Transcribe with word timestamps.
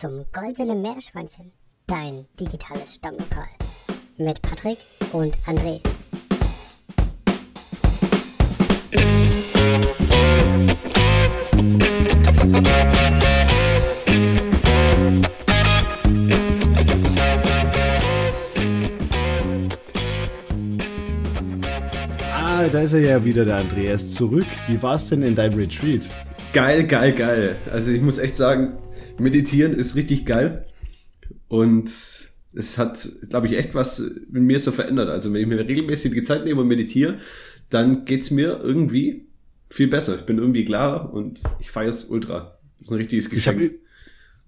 zum 0.00 0.24
Goldenen 0.32 0.80
Meerschweinchen, 0.80 1.52
dein 1.86 2.24
digitales 2.40 2.94
Stammlokal. 2.94 3.44
Mit 4.16 4.40
Patrick 4.40 4.78
und 5.12 5.38
André. 5.40 5.82
Ah, 22.32 22.68
da 22.68 22.80
ist 22.80 22.94
er 22.94 23.00
ja 23.00 23.22
wieder, 23.22 23.44
der 23.44 23.62
André. 23.62 23.84
Er 23.84 23.94
ist 23.96 24.14
zurück. 24.14 24.46
Wie 24.66 24.82
war 24.82 24.94
es 24.94 25.10
denn 25.10 25.20
in 25.20 25.36
deinem 25.36 25.58
Retreat? 25.58 26.08
Geil, 26.54 26.86
geil, 26.86 27.12
geil. 27.12 27.56
Also 27.70 27.92
ich 27.92 28.00
muss 28.00 28.16
echt 28.16 28.34
sagen, 28.34 28.78
meditieren 29.20 29.72
ist 29.72 29.96
richtig 29.96 30.26
geil. 30.26 30.66
Und 31.48 31.90
es 32.52 32.78
hat, 32.78 33.08
glaube 33.28 33.46
ich, 33.46 33.56
echt 33.56 33.74
was 33.74 34.02
mit 34.30 34.42
mir 34.42 34.58
so 34.58 34.72
verändert. 34.72 35.08
Also 35.08 35.32
wenn 35.32 35.40
ich 35.40 35.46
mir 35.46 35.58
regelmäßig 35.58 36.12
die 36.12 36.22
Zeit 36.22 36.44
nehme 36.44 36.62
und 36.62 36.68
meditiere, 36.68 37.18
dann 37.68 38.04
geht's 38.04 38.30
mir 38.30 38.60
irgendwie 38.62 39.26
viel 39.68 39.88
besser. 39.88 40.16
Ich 40.16 40.22
bin 40.22 40.38
irgendwie 40.38 40.64
klarer 40.64 41.12
und 41.12 41.40
ich 41.60 41.70
feiere 41.70 41.90
es 41.90 42.04
ultra. 42.04 42.58
Das 42.72 42.82
ist 42.82 42.90
ein 42.90 42.96
richtiges 42.96 43.30
Geschenk. 43.30 43.72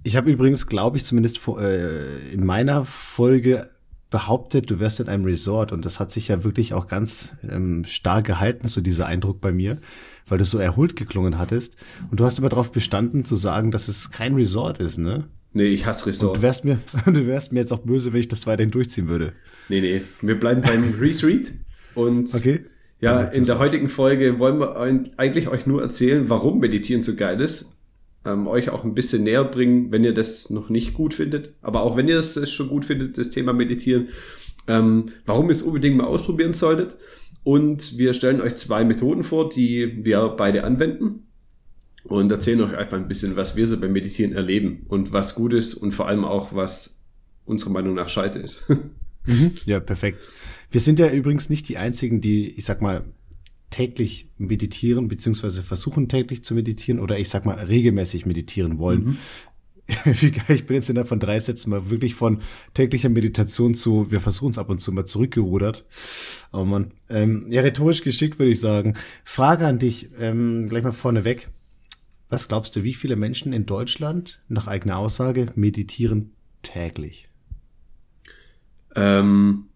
Ich 0.05 0.17
habe 0.17 0.29
hab 0.29 0.35
übrigens, 0.35 0.67
glaube 0.67 0.97
ich, 0.97 1.05
zumindest 1.05 1.41
äh, 1.47 2.33
in 2.33 2.45
meiner 2.45 2.85
Folge 2.85 3.71
behauptet, 4.11 4.71
du 4.71 4.79
wärst 4.79 5.01
in 5.01 5.09
einem 5.09 5.25
Resort 5.25 5.73
und 5.73 5.85
das 5.85 5.99
hat 5.99 6.11
sich 6.11 6.29
ja 6.29 6.45
wirklich 6.45 6.75
auch 6.75 6.87
ganz 6.87 7.35
ähm, 7.49 7.85
stark 7.87 8.27
gehalten, 8.27 8.69
so 8.69 8.81
dieser 8.81 9.07
Eindruck 9.07 9.41
bei 9.41 9.53
mir, 9.53 9.81
weil 10.29 10.39
du 10.39 10.45
so 10.45 10.59
erholt 10.59 10.97
geklungen 10.97 11.39
hattest. 11.39 11.77
Und 12.11 12.21
du 12.21 12.25
hast 12.25 12.39
aber 12.39 12.49
darauf 12.49 12.73
bestanden 12.73 13.25
zu 13.25 13.37
sagen, 13.37 13.71
dass 13.71 13.89
es 13.89 14.11
kein 14.11 14.35
Resort 14.35 14.79
ist, 14.79 14.99
ne? 14.99 15.29
Nee, 15.55 15.67
ich 15.67 15.85
hasse 15.87 16.07
Resort. 16.07 16.33
Und 16.33 16.39
du 16.39 16.43
wärst 16.43 16.65
mir, 16.65 16.79
du 17.07 17.27
wärst 17.27 17.53
mir 17.53 17.61
jetzt 17.61 17.73
auch 17.73 17.81
böse, 17.81 18.13
wenn 18.13 18.21
ich 18.21 18.29
das 18.29 18.47
weiterhin 18.47 18.71
durchziehen 18.71 19.09
würde. 19.09 19.33
Nee, 19.69 19.81
nee. 19.81 20.03
Wir 20.21 20.39
bleiben 20.39 20.63
beim 20.63 20.95
Retreat 21.01 21.53
und 21.95 22.35
okay. 22.35 22.65
ja, 23.01 23.23
in 23.23 23.45
der 23.45 23.59
heutigen 23.59 23.89
Folge 23.89 24.39
wollen 24.39 24.59
wir 24.59 24.77
eigentlich 25.17 25.49
euch 25.49 25.67
nur 25.67 25.83
erzählen, 25.83 26.31
warum 26.31 26.61
Meditieren 26.61 27.03
so 27.03 27.15
geil 27.15 27.41
ist 27.41 27.79
ähm, 28.25 28.47
euch 28.47 28.71
auch 28.71 28.85
ein 28.85 28.95
bisschen 28.95 29.25
näher 29.25 29.45
bringen, 29.45 29.93
wenn 29.93 30.05
ihr 30.05 30.15
das 30.15 30.51
noch 30.51 30.69
nicht 30.69 30.95
gut 30.95 31.15
findet. 31.15 31.55
Aber 31.63 31.83
auch 31.83 31.97
wenn 31.97 32.09
ihr 32.09 32.19
es 32.19 32.51
schon 32.51 32.69
gut 32.69 32.85
findet, 32.85 33.19
das 33.19 33.31
Thema 33.31 33.53
Meditieren, 33.53 34.09
ähm, 34.69 35.07
warum 35.27 35.47
ihr 35.47 35.53
es 35.53 35.63
unbedingt 35.63 35.97
mal 35.97 36.07
ausprobieren 36.07 36.53
solltet. 36.53 36.97
Und 37.45 37.99
wir 37.99 38.15
stellen 38.15 38.41
euch 38.41 38.55
zwei 38.57 38.85
Methoden 38.85 39.23
vor, 39.25 39.49
die 39.49 40.05
wir 40.05 40.29
beide 40.37 40.65
anwenden 40.65 41.27
und 42.05 42.31
erzählen 42.31 42.61
euch 42.63 42.77
einfach 42.77 42.99
ein 42.99 43.09
bisschen, 43.09 43.37
was 43.37 43.57
wir 43.57 43.67
so 43.67 43.81
beim 43.81 43.93
Meditieren 43.93 44.33
erleben 44.33 44.85
und 44.89 45.13
was 45.13 45.35
gut 45.35 45.53
ist 45.53 45.75
und 45.75 45.93
vor 45.93 46.09
allem 46.09 46.25
auch, 46.25 46.55
was 46.55 47.09
unserer 47.45 47.71
Meinung 47.71 47.95
nach 47.95 48.09
scheiße 48.09 48.39
ist. 48.39 48.63
Mhm. 49.25 49.53
Ja, 49.67 49.79
perfekt. 49.79 50.19
Wir 50.73 50.81
sind 50.81 50.99
ja 50.99 51.09
übrigens 51.09 51.49
nicht 51.49 51.69
die 51.69 51.77
einzigen, 51.77 52.21
die, 52.21 52.49
ich 52.49 52.65
sag 52.65 52.83
mal, 52.83 53.05
täglich 53.71 54.29
meditieren, 54.39 55.07
beziehungsweise 55.07 55.63
versuchen 55.63 56.09
täglich 56.09 56.43
zu 56.43 56.55
meditieren 56.55 57.01
oder 57.01 57.19
ich 57.19 57.29
sag 57.29 57.47
mal 57.47 57.55
regelmäßig 57.57 58.27
meditieren 58.27 58.79
wollen. 58.79 59.05
Mhm. 59.05 59.17
Wie 60.05 60.31
geil, 60.31 60.57
ich 60.57 60.67
bin 60.67 60.77
jetzt 60.77 60.89
innerhalb 60.91 61.09
von 61.09 61.19
drei 61.21 61.39
Sätzen 61.41 61.71
mal 61.71 61.91
wirklich 61.91 62.15
von 62.15 62.43
täglicher 62.75 63.09
Meditation 63.09 63.75
zu, 63.75 64.11
wir 64.11 64.21
versuchen 64.21 64.51
es 64.51 64.59
ab 64.59 64.71
und 64.71 64.79
zu 64.79 64.93
mal 64.93 65.05
zurückgerudert. 65.05 65.85
Oh 66.53 66.65
man, 66.65 66.93
ähm, 67.11 67.47
ja, 67.51 67.63
rhetorisch 67.63 68.03
geschickt 68.03 68.39
würde 68.39 68.53
ich 68.53 68.61
sagen. 68.61 68.95
Frage 69.25 69.67
an 69.67 69.79
dich, 69.79 70.09
ähm, 70.19 70.69
gleich 70.69 70.85
mal 70.85 70.93
vorneweg. 70.93 71.49
Was 72.29 72.49
glaubst 72.49 72.77
du, 72.77 72.83
wie 72.83 72.95
viele 72.95 73.17
Menschen 73.17 73.53
in 73.53 73.67
Deutschland, 73.67 74.41
nach 74.49 74.67
eigener 74.67 74.97
Aussage, 74.97 75.53
meditieren 75.55 76.33
täglich? 76.63 77.29
Ähm, 78.95 79.67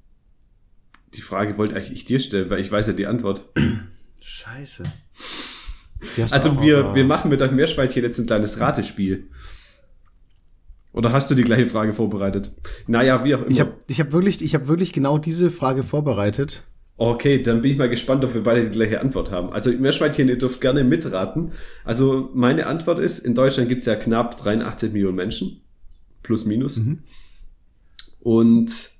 die 1.14 1.20
Frage 1.22 1.58
wollte 1.58 1.74
eigentlich 1.74 1.92
ich 1.92 2.04
dir 2.04 2.20
stellen, 2.20 2.48
weil 2.48 2.60
ich 2.60 2.70
weiß 2.70 2.86
ja 2.86 2.92
die 2.92 3.06
Antwort. 3.06 3.48
Scheiße. 4.20 4.84
Also 6.30 6.60
wir, 6.60 6.94
wir 6.94 7.04
machen 7.04 7.30
mit 7.30 7.42
euch 7.42 7.50
Meerschweinchen 7.50 8.02
jetzt 8.02 8.18
ein 8.18 8.26
kleines 8.26 8.60
Ratespiel. 8.60 9.28
Oder 10.96 11.12
hast 11.12 11.30
du 11.30 11.34
die 11.34 11.44
gleiche 11.44 11.66
Frage 11.66 11.92
vorbereitet? 11.92 12.52
Naja, 12.86 13.22
wie 13.24 13.34
auch 13.34 13.42
immer. 13.42 13.50
Ich 13.50 13.60
habe 13.60 13.74
ich 13.86 14.00
hab 14.00 14.12
wirklich, 14.12 14.42
ich 14.42 14.54
hab 14.54 14.66
wirklich 14.66 14.92
genau 14.92 15.18
diese 15.18 15.50
Frage 15.50 15.82
vorbereitet. 15.82 16.64
Okay, 16.96 17.42
dann 17.42 17.60
bin 17.60 17.70
ich 17.70 17.76
mal 17.76 17.90
gespannt, 17.90 18.24
ob 18.24 18.34
wir 18.34 18.42
beide 18.42 18.64
die 18.64 18.70
gleiche 18.70 19.00
Antwort 19.00 19.30
haben. 19.30 19.52
Also 19.52 19.70
Meerschweinchen, 19.70 20.28
ihr 20.28 20.38
dürft 20.38 20.62
gerne 20.62 20.82
mitraten. 20.82 21.52
Also 21.84 22.30
meine 22.32 22.66
Antwort 22.66 22.98
ist, 22.98 23.18
in 23.18 23.34
Deutschland 23.34 23.68
gibt 23.68 23.80
es 23.80 23.86
ja 23.86 23.94
knapp 23.94 24.38
83 24.38 24.92
Millionen 24.92 25.16
Menschen. 25.16 25.60
Plus, 26.22 26.46
minus. 26.46 26.78
Mhm. 26.78 27.00
Und 28.20 28.96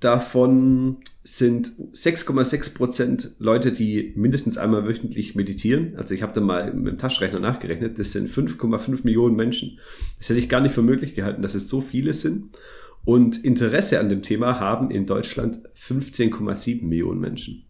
Davon 0.00 0.96
sind 1.22 1.72
6,6 1.92 2.74
Prozent 2.74 3.32
Leute, 3.38 3.72
die 3.72 4.12
mindestens 4.16 4.56
einmal 4.56 4.86
wöchentlich 4.86 5.34
meditieren. 5.34 5.94
Also 5.96 6.14
ich 6.14 6.22
habe 6.22 6.32
da 6.32 6.40
mal 6.40 6.72
mit 6.72 6.94
dem 6.94 6.98
Taschenrechner 6.98 7.40
nachgerechnet. 7.40 7.98
Das 7.98 8.12
sind 8.12 8.30
5,5 8.30 9.04
Millionen 9.04 9.36
Menschen. 9.36 9.78
Das 10.18 10.30
hätte 10.30 10.38
ich 10.38 10.48
gar 10.48 10.60
nicht 10.60 10.74
für 10.74 10.82
möglich 10.82 11.14
gehalten, 11.14 11.42
dass 11.42 11.54
es 11.54 11.68
so 11.68 11.80
viele 11.80 12.14
sind. 12.14 12.56
Und 13.04 13.44
Interesse 13.44 14.00
an 14.00 14.08
dem 14.08 14.22
Thema 14.22 14.60
haben 14.60 14.90
in 14.90 15.06
Deutschland 15.06 15.60
15,7 15.76 16.84
Millionen 16.84 17.20
Menschen. 17.20 17.64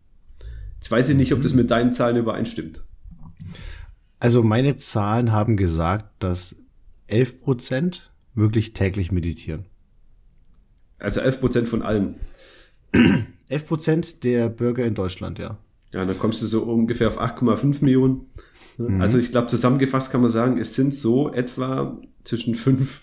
Jetzt 0.76 0.90
weiß 0.90 1.08
ich 1.10 1.16
nicht, 1.16 1.32
ob 1.32 1.42
das 1.42 1.52
mit 1.52 1.70
deinen 1.70 1.92
Zahlen 1.92 2.16
übereinstimmt. 2.16 2.84
Also 4.18 4.42
meine 4.42 4.76
Zahlen 4.76 5.32
haben 5.32 5.56
gesagt, 5.56 6.22
dass 6.22 6.56
11 7.08 7.40
Prozent 7.40 8.12
wirklich 8.34 8.74
täglich 8.74 9.10
meditieren. 9.10 9.66
Also 10.98 11.20
11 11.20 11.40
Prozent 11.40 11.68
von 11.68 11.82
allen. 11.82 12.16
11 13.50 13.66
Prozent 13.66 14.24
der 14.24 14.48
Bürger 14.48 14.84
in 14.84 14.94
Deutschland, 14.94 15.38
ja. 15.38 15.58
Ja, 15.92 16.04
dann 16.04 16.18
kommst 16.18 16.40
du 16.40 16.46
so 16.46 16.62
ungefähr 16.62 17.08
auf 17.08 17.20
8,5 17.20 17.84
Millionen. 17.84 18.26
Mhm. 18.78 19.00
Also 19.00 19.18
ich 19.18 19.32
glaube, 19.32 19.48
zusammengefasst 19.48 20.12
kann 20.12 20.20
man 20.20 20.30
sagen, 20.30 20.58
es 20.58 20.74
sind 20.74 20.94
so 20.94 21.32
etwa 21.32 22.00
zwischen 22.22 22.54
5 22.54 23.02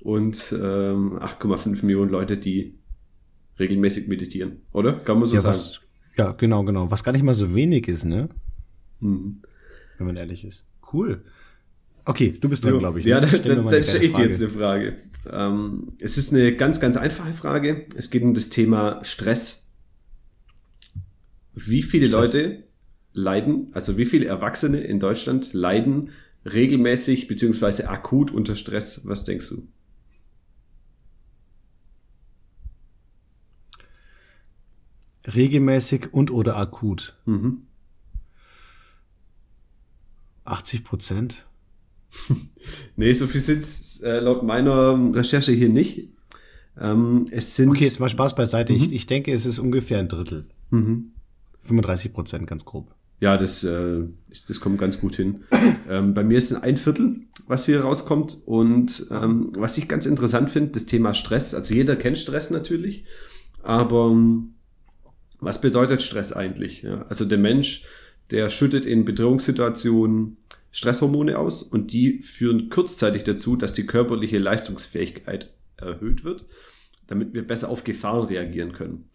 und 0.00 0.54
ähm, 0.56 1.18
8,5 1.18 1.84
Millionen 1.84 2.10
Leute, 2.10 2.36
die 2.36 2.78
regelmäßig 3.58 4.06
meditieren, 4.06 4.60
oder? 4.72 4.92
Kann 4.92 5.18
man 5.18 5.26
so 5.26 5.34
ja, 5.34 5.40
sagen. 5.40 5.56
Was, 5.56 5.80
ja, 6.16 6.32
genau, 6.32 6.62
genau. 6.62 6.90
Was 6.90 7.02
gar 7.02 7.10
nicht 7.10 7.24
mal 7.24 7.34
so 7.34 7.52
wenig 7.54 7.88
ist, 7.88 8.04
ne? 8.04 8.28
Mhm. 9.00 9.42
Wenn 9.98 10.06
man 10.06 10.16
ehrlich 10.16 10.44
ist. 10.44 10.64
Cool. 10.92 11.24
Okay, 12.04 12.34
du 12.40 12.48
bist 12.48 12.64
dran, 12.64 12.78
glaube 12.78 13.00
ich. 13.00 13.06
Ja, 13.06 13.20
ne? 13.20 13.26
dann, 13.26 13.66
dann 13.66 13.84
stelle 13.84 14.04
ich 14.04 14.12
dir 14.12 14.22
jetzt 14.22 14.40
eine 14.40 14.50
Frage. 14.50 14.96
Ähm, 15.30 15.88
es 15.98 16.16
ist 16.16 16.32
eine 16.32 16.54
ganz, 16.54 16.78
ganz 16.78 16.96
einfache 16.96 17.32
Frage. 17.32 17.82
Es 17.96 18.10
geht 18.10 18.22
um 18.22 18.32
das 18.32 18.48
Thema 18.48 19.04
Stress. 19.04 19.67
Wie 21.66 21.82
viele. 21.82 22.06
Leute 22.06 22.64
leiden, 23.12 23.68
also 23.72 23.96
wie 23.96 24.04
viele 24.04 24.26
Erwachsene 24.26 24.80
in 24.80 25.00
Deutschland 25.00 25.52
leiden 25.52 26.10
regelmäßig 26.44 27.26
beziehungsweise 27.26 27.88
akut 27.88 28.30
unter 28.30 28.54
Stress? 28.54 29.06
Was 29.06 29.24
denkst 29.24 29.48
du? 29.48 29.68
Regelmäßig 35.26 36.12
und 36.12 36.30
oder 36.30 36.56
akut. 36.56 37.16
Mhm. 37.26 37.62
80 40.44 40.84
Prozent. 40.84 41.46
nee, 42.96 43.12
so 43.12 43.26
viel 43.26 43.40
sind 43.42 43.58
es 43.58 44.00
äh, 44.00 44.20
laut 44.20 44.42
meiner 44.42 45.14
Recherche 45.14 45.52
hier 45.52 45.68
nicht. 45.68 46.08
Ähm, 46.80 47.26
es 47.30 47.56
sind. 47.56 47.68
Okay, 47.68 47.84
jetzt 47.84 48.00
mal 48.00 48.08
Spaß 48.08 48.34
beiseite. 48.34 48.72
Mhm. 48.72 48.78
Ich, 48.78 48.92
ich 48.92 49.06
denke, 49.06 49.32
es 49.32 49.44
ist 49.44 49.58
ungefähr 49.58 49.98
ein 49.98 50.08
Drittel. 50.08 50.46
Mhm. 50.70 51.12
35 51.68 52.12
Prozent, 52.12 52.46
ganz 52.46 52.64
grob. 52.64 52.94
Ja, 53.20 53.36
das, 53.36 53.64
äh, 53.64 54.02
das 54.46 54.60
kommt 54.60 54.78
ganz 54.78 55.00
gut 55.00 55.16
hin. 55.16 55.44
ähm, 55.88 56.14
bei 56.14 56.24
mir 56.24 56.38
ist 56.38 56.50
es 56.50 56.62
ein 56.62 56.76
Viertel, 56.76 57.16
was 57.46 57.66
hier 57.66 57.80
rauskommt. 57.80 58.38
Und 58.46 59.06
ähm, 59.10 59.52
was 59.56 59.78
ich 59.78 59.88
ganz 59.88 60.06
interessant 60.06 60.50
finde, 60.50 60.72
das 60.72 60.86
Thema 60.86 61.14
Stress. 61.14 61.54
Also 61.54 61.74
jeder 61.74 61.96
kennt 61.96 62.18
Stress 62.18 62.50
natürlich. 62.50 63.04
Aber 63.62 64.10
ähm, 64.10 64.54
was 65.40 65.60
bedeutet 65.60 66.02
Stress 66.02 66.32
eigentlich? 66.32 66.82
Ja, 66.82 67.06
also 67.08 67.24
der 67.24 67.38
Mensch, 67.38 67.84
der 68.30 68.50
schüttet 68.50 68.86
in 68.86 69.04
Bedrohungssituationen 69.04 70.36
Stresshormone 70.70 71.38
aus 71.38 71.62
und 71.62 71.92
die 71.92 72.22
führen 72.22 72.68
kurzzeitig 72.68 73.24
dazu, 73.24 73.56
dass 73.56 73.72
die 73.72 73.86
körperliche 73.86 74.38
Leistungsfähigkeit 74.38 75.54
erhöht 75.76 76.24
wird, 76.24 76.44
damit 77.06 77.34
wir 77.34 77.46
besser 77.46 77.70
auf 77.70 77.84
Gefahren 77.84 78.26
reagieren 78.26 78.72
können. 78.72 79.06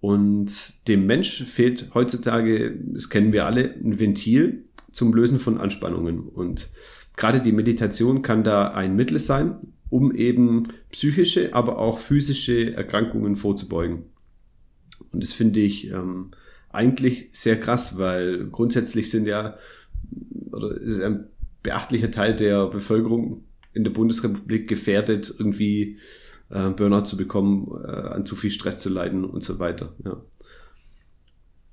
Und 0.00 0.86
dem 0.86 1.06
Mensch 1.06 1.44
fehlt 1.44 1.90
heutzutage, 1.94 2.78
das 2.86 3.10
kennen 3.10 3.32
wir 3.32 3.46
alle, 3.46 3.74
ein 3.74 3.98
Ventil 3.98 4.64
zum 4.92 5.12
Lösen 5.12 5.40
von 5.40 5.58
Anspannungen. 5.58 6.20
Und 6.20 6.68
gerade 7.16 7.40
die 7.40 7.52
Meditation 7.52 8.22
kann 8.22 8.44
da 8.44 8.68
ein 8.68 8.94
Mittel 8.94 9.18
sein, 9.18 9.56
um 9.90 10.14
eben 10.14 10.68
psychische, 10.90 11.54
aber 11.54 11.78
auch 11.78 11.98
physische 11.98 12.74
Erkrankungen 12.74 13.36
vorzubeugen. 13.36 14.04
Und 15.10 15.22
das 15.22 15.32
finde 15.32 15.60
ich 15.60 15.90
ähm, 15.90 16.30
eigentlich 16.70 17.30
sehr 17.32 17.58
krass, 17.58 17.98
weil 17.98 18.46
grundsätzlich 18.50 19.10
sind 19.10 19.26
ja 19.26 19.56
oder 20.52 20.76
ist 20.76 21.00
ein 21.00 21.26
beachtlicher 21.62 22.10
Teil 22.10 22.34
der 22.34 22.66
Bevölkerung 22.66 23.44
in 23.72 23.84
der 23.84 23.90
Bundesrepublik 23.90 24.68
gefährdet, 24.68 25.34
irgendwie 25.38 25.98
äh, 26.50 26.70
Burnout 26.70 27.04
zu 27.04 27.16
bekommen, 27.16 27.70
äh, 27.84 27.90
an 27.90 28.26
zu 28.26 28.36
viel 28.36 28.50
Stress 28.50 28.78
zu 28.78 28.88
leiden 28.88 29.24
und 29.24 29.42
so 29.42 29.58
weiter. 29.58 29.94
Ja. 30.04 30.22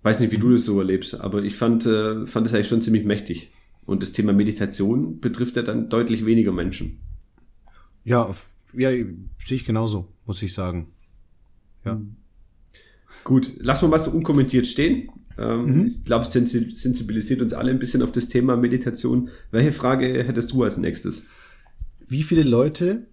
Weiß 0.04 0.20
nicht, 0.20 0.32
wie 0.32 0.38
du 0.38 0.52
das 0.52 0.66
so 0.66 0.78
erlebst, 0.80 1.20
aber 1.20 1.44
ich 1.44 1.56
fand, 1.56 1.86
äh, 1.86 2.26
fand 2.26 2.46
es 2.48 2.54
eigentlich 2.54 2.68
schon 2.68 2.82
ziemlich 2.82 3.06
mächtig. 3.06 3.52
Und 3.86 4.02
das 4.02 4.14
Thema 4.14 4.34
Meditation 4.34 5.20
betrifft 5.20 5.56
ja 5.56 5.62
dann 5.62 5.90
deutlich 5.90 6.26
weniger 6.26 6.52
Menschen. 6.52 7.00
Ja, 8.04 8.34
ja, 8.74 8.90
sehe 8.90 9.16
ich 9.50 9.66
genauso, 9.66 10.08
muss 10.26 10.42
ich 10.42 10.54
sagen. 10.54 10.92
Ja. 11.86 12.00
Gut, 13.24 13.54
lassen 13.58 13.86
wir 13.86 13.90
mal 13.90 14.00
so 14.00 14.12
unkommentiert 14.12 14.68
stehen. 14.68 15.10
Ähm, 15.38 15.66
mhm. 15.66 15.88
Ich 15.88 16.04
glaube, 16.04 16.26
es 16.26 16.32
sensibilisiert 16.32 17.42
uns 17.42 17.54
alle 17.54 17.72
ein 17.72 17.80
bisschen 17.80 18.02
auf 18.02 18.12
das 18.12 18.30
Thema 18.30 18.56
Meditation. 18.56 19.30
Welche 19.52 19.72
Frage 19.72 20.24
hättest 20.24 20.52
du 20.52 20.64
als 20.64 20.78
nächstes? 20.78 21.26
Wie 22.08 22.24
viele 22.24 22.44
Leute 22.44 23.08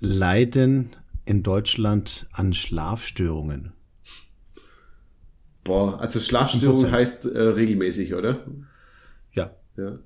leiden 0.00 0.90
in 1.24 1.42
Deutschland 1.42 2.26
an 2.32 2.52
Schlafstörungen? 2.52 3.72
Boah, 5.64 5.98
also 6.00 6.20
Schlafstörung 6.20 6.90
heißt 6.90 7.26
äh, 7.26 7.40
regelmäßig, 7.40 8.14
oder? 8.14 8.44
Ja. 9.32 9.56
Ja. 9.76 9.98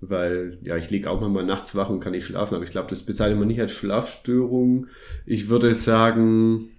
Weil, 0.00 0.58
ja, 0.62 0.76
ich 0.76 0.90
liege 0.90 1.08
auch 1.08 1.20
mal 1.20 1.44
nachts 1.46 1.76
wach 1.76 1.88
und 1.88 2.00
kann 2.00 2.12
nicht 2.12 2.26
schlafen, 2.26 2.56
aber 2.56 2.64
ich 2.64 2.70
glaube, 2.70 2.90
das 2.90 3.04
bezeichnet 3.04 3.38
man 3.38 3.48
nicht 3.48 3.60
als 3.60 3.72
Schlafstörung. 3.72 4.88
Ich 5.24 5.48
würde 5.48 5.72
sagen 5.72 6.70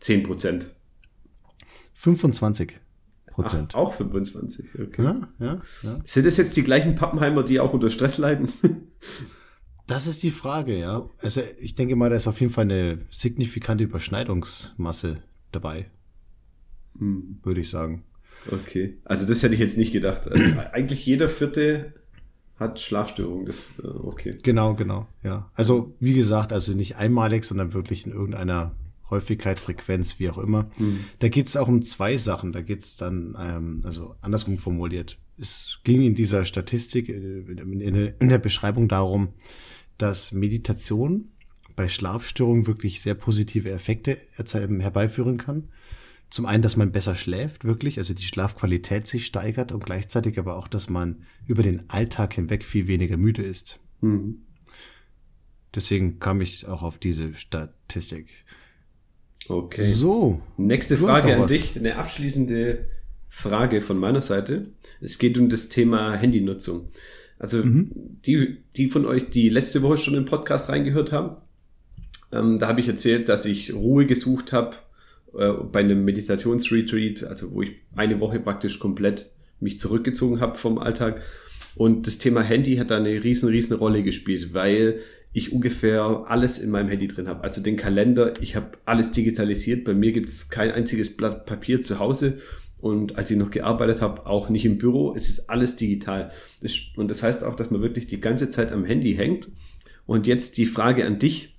10 0.00 0.22
Prozent. 0.24 0.70
25 1.94 2.80
Prozent. 3.30 3.74
auch 3.74 3.94
25, 3.94 4.66
okay. 4.80 5.02
Ja, 5.02 5.28
ja, 5.38 5.60
ja. 5.82 6.00
Sind 6.04 6.26
das 6.26 6.36
jetzt 6.38 6.56
die 6.56 6.62
gleichen 6.62 6.94
Pappenheimer, 6.94 7.42
die 7.42 7.60
auch 7.60 7.72
unter 7.72 7.90
Stress 7.90 8.18
leiden? 8.18 8.48
Das 9.88 10.06
ist 10.06 10.22
die 10.22 10.30
Frage, 10.30 10.78
ja. 10.78 11.08
Also 11.20 11.40
ich 11.58 11.74
denke 11.74 11.96
mal, 11.96 12.10
da 12.10 12.16
ist 12.16 12.28
auf 12.28 12.40
jeden 12.40 12.52
Fall 12.52 12.64
eine 12.64 12.98
signifikante 13.10 13.84
Überschneidungsmasse 13.84 15.22
dabei. 15.50 15.86
Hm. 16.98 17.40
Würde 17.42 17.62
ich 17.62 17.70
sagen. 17.70 18.04
Okay. 18.50 18.98
Also 19.04 19.26
das 19.26 19.42
hätte 19.42 19.54
ich 19.54 19.60
jetzt 19.60 19.78
nicht 19.78 19.92
gedacht. 19.92 20.28
Also 20.28 20.44
eigentlich 20.72 21.06
jeder 21.06 21.26
vierte 21.26 21.94
hat 22.58 22.80
Schlafstörungen. 22.80 23.46
Das, 23.46 23.64
äh, 23.82 23.86
okay. 23.86 24.36
Genau, 24.42 24.74
genau, 24.74 25.06
ja. 25.22 25.50
Also 25.54 25.94
wie 26.00 26.12
gesagt, 26.14 26.52
also 26.52 26.74
nicht 26.74 26.96
einmalig, 26.96 27.44
sondern 27.44 27.72
wirklich 27.72 28.04
in 28.04 28.12
irgendeiner 28.12 28.74
Häufigkeit, 29.08 29.58
Frequenz, 29.58 30.18
wie 30.18 30.28
auch 30.28 30.36
immer. 30.36 30.70
Mhm. 30.76 31.04
Da 31.20 31.28
geht 31.28 31.46
es 31.46 31.56
auch 31.56 31.68
um 31.68 31.80
zwei 31.80 32.18
Sachen. 32.18 32.52
Da 32.52 32.60
geht 32.60 32.82
es 32.82 32.96
dann, 32.98 33.34
ähm, 33.40 33.80
also 33.84 34.16
andersrum 34.20 34.58
formuliert. 34.58 35.16
Es 35.38 35.78
ging 35.84 36.02
in 36.02 36.14
dieser 36.14 36.44
Statistik, 36.44 37.08
äh, 37.08 37.40
in 37.40 38.28
der 38.28 38.38
Beschreibung 38.38 38.86
darum, 38.88 39.28
dass 39.98 40.32
Meditation 40.32 41.30
bei 41.76 41.88
Schlafstörungen 41.88 42.66
wirklich 42.66 43.02
sehr 43.02 43.14
positive 43.14 43.70
Effekte 43.70 44.18
herbeiführen 44.34 45.38
kann. 45.38 45.68
Zum 46.30 46.44
einen, 46.44 46.62
dass 46.62 46.76
man 46.76 46.92
besser 46.92 47.14
schläft, 47.14 47.64
wirklich, 47.64 47.98
also 47.98 48.14
die 48.14 48.24
Schlafqualität 48.24 49.06
sich 49.06 49.24
steigert 49.26 49.72
und 49.72 49.84
gleichzeitig 49.84 50.38
aber 50.38 50.56
auch, 50.56 50.68
dass 50.68 50.90
man 50.90 51.22
über 51.46 51.62
den 51.62 51.88
Alltag 51.88 52.34
hinweg 52.34 52.64
viel 52.64 52.86
weniger 52.86 53.16
müde 53.16 53.42
ist. 53.42 53.80
Mhm. 54.00 54.42
Deswegen 55.74 56.18
kam 56.18 56.40
ich 56.40 56.66
auch 56.66 56.82
auf 56.82 56.98
diese 56.98 57.34
Statistik. 57.34 58.28
Okay. 59.48 59.84
So. 59.84 60.42
Nächste 60.56 60.96
Frage 60.96 61.36
an 61.36 61.46
dich, 61.46 61.76
eine 61.76 61.96
abschließende 61.96 62.88
Frage 63.28 63.80
von 63.80 63.98
meiner 63.98 64.22
Seite. 64.22 64.72
Es 65.00 65.18
geht 65.18 65.38
um 65.38 65.48
das 65.48 65.68
Thema 65.68 66.14
Handynutzung. 66.14 66.88
Also 67.38 67.64
mhm. 67.64 67.90
die, 68.26 68.58
die 68.76 68.88
von 68.88 69.06
euch, 69.06 69.30
die 69.30 69.48
letzte 69.48 69.82
Woche 69.82 69.98
schon 69.98 70.14
im 70.14 70.24
Podcast 70.24 70.68
reingehört 70.68 71.12
haben, 71.12 71.36
ähm, 72.32 72.58
da 72.58 72.68
habe 72.68 72.80
ich 72.80 72.88
erzählt, 72.88 73.28
dass 73.28 73.44
ich 73.46 73.72
Ruhe 73.72 74.06
gesucht 74.06 74.52
habe 74.52 74.76
äh, 75.36 75.52
bei 75.52 75.80
einem 75.80 76.04
Meditationsretreat, 76.04 77.24
also 77.24 77.52
wo 77.52 77.62
ich 77.62 77.74
eine 77.94 78.20
Woche 78.20 78.40
praktisch 78.40 78.78
komplett 78.78 79.30
mich 79.60 79.78
zurückgezogen 79.78 80.40
habe 80.40 80.58
vom 80.58 80.78
Alltag. 80.78 81.22
Und 81.74 82.06
das 82.06 82.18
Thema 82.18 82.42
Handy 82.42 82.76
hat 82.76 82.90
da 82.90 82.96
eine 82.96 83.22
riesen, 83.22 83.48
riesen 83.48 83.76
Rolle 83.76 84.02
gespielt, 84.02 84.52
weil 84.52 85.00
ich 85.32 85.52
ungefähr 85.52 86.24
alles 86.26 86.58
in 86.58 86.70
meinem 86.70 86.88
Handy 86.88 87.06
drin 87.06 87.28
habe. 87.28 87.44
Also 87.44 87.62
den 87.62 87.76
Kalender, 87.76 88.34
ich 88.40 88.56
habe 88.56 88.72
alles 88.84 89.12
digitalisiert. 89.12 89.84
Bei 89.84 89.94
mir 89.94 90.12
gibt 90.12 90.28
es 90.28 90.48
kein 90.48 90.72
einziges 90.72 91.16
Blatt 91.16 91.46
Papier 91.46 91.80
zu 91.80 91.98
Hause 91.98 92.38
und 92.80 93.16
als 93.16 93.30
ich 93.30 93.36
noch 93.36 93.50
gearbeitet 93.50 94.00
habe, 94.00 94.26
auch 94.26 94.48
nicht 94.50 94.64
im 94.64 94.78
Büro. 94.78 95.14
Es 95.14 95.28
ist 95.28 95.50
alles 95.50 95.76
digital. 95.76 96.30
Und 96.96 97.08
das 97.08 97.22
heißt 97.22 97.42
auch, 97.44 97.56
dass 97.56 97.70
man 97.70 97.82
wirklich 97.82 98.06
die 98.06 98.20
ganze 98.20 98.48
Zeit 98.48 98.70
am 98.70 98.84
Handy 98.84 99.14
hängt. 99.14 99.48
Und 100.06 100.26
jetzt 100.26 100.58
die 100.58 100.66
Frage 100.66 101.04
an 101.04 101.18
dich. 101.18 101.56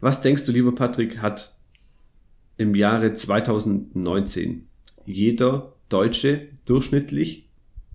Was 0.00 0.20
denkst 0.20 0.44
du, 0.46 0.52
lieber 0.52 0.74
Patrick, 0.74 1.18
hat 1.18 1.58
im 2.56 2.74
Jahre 2.74 3.12
2019 3.12 4.68
jeder 5.04 5.74
Deutsche 5.88 6.48
durchschnittlich, 6.64 7.48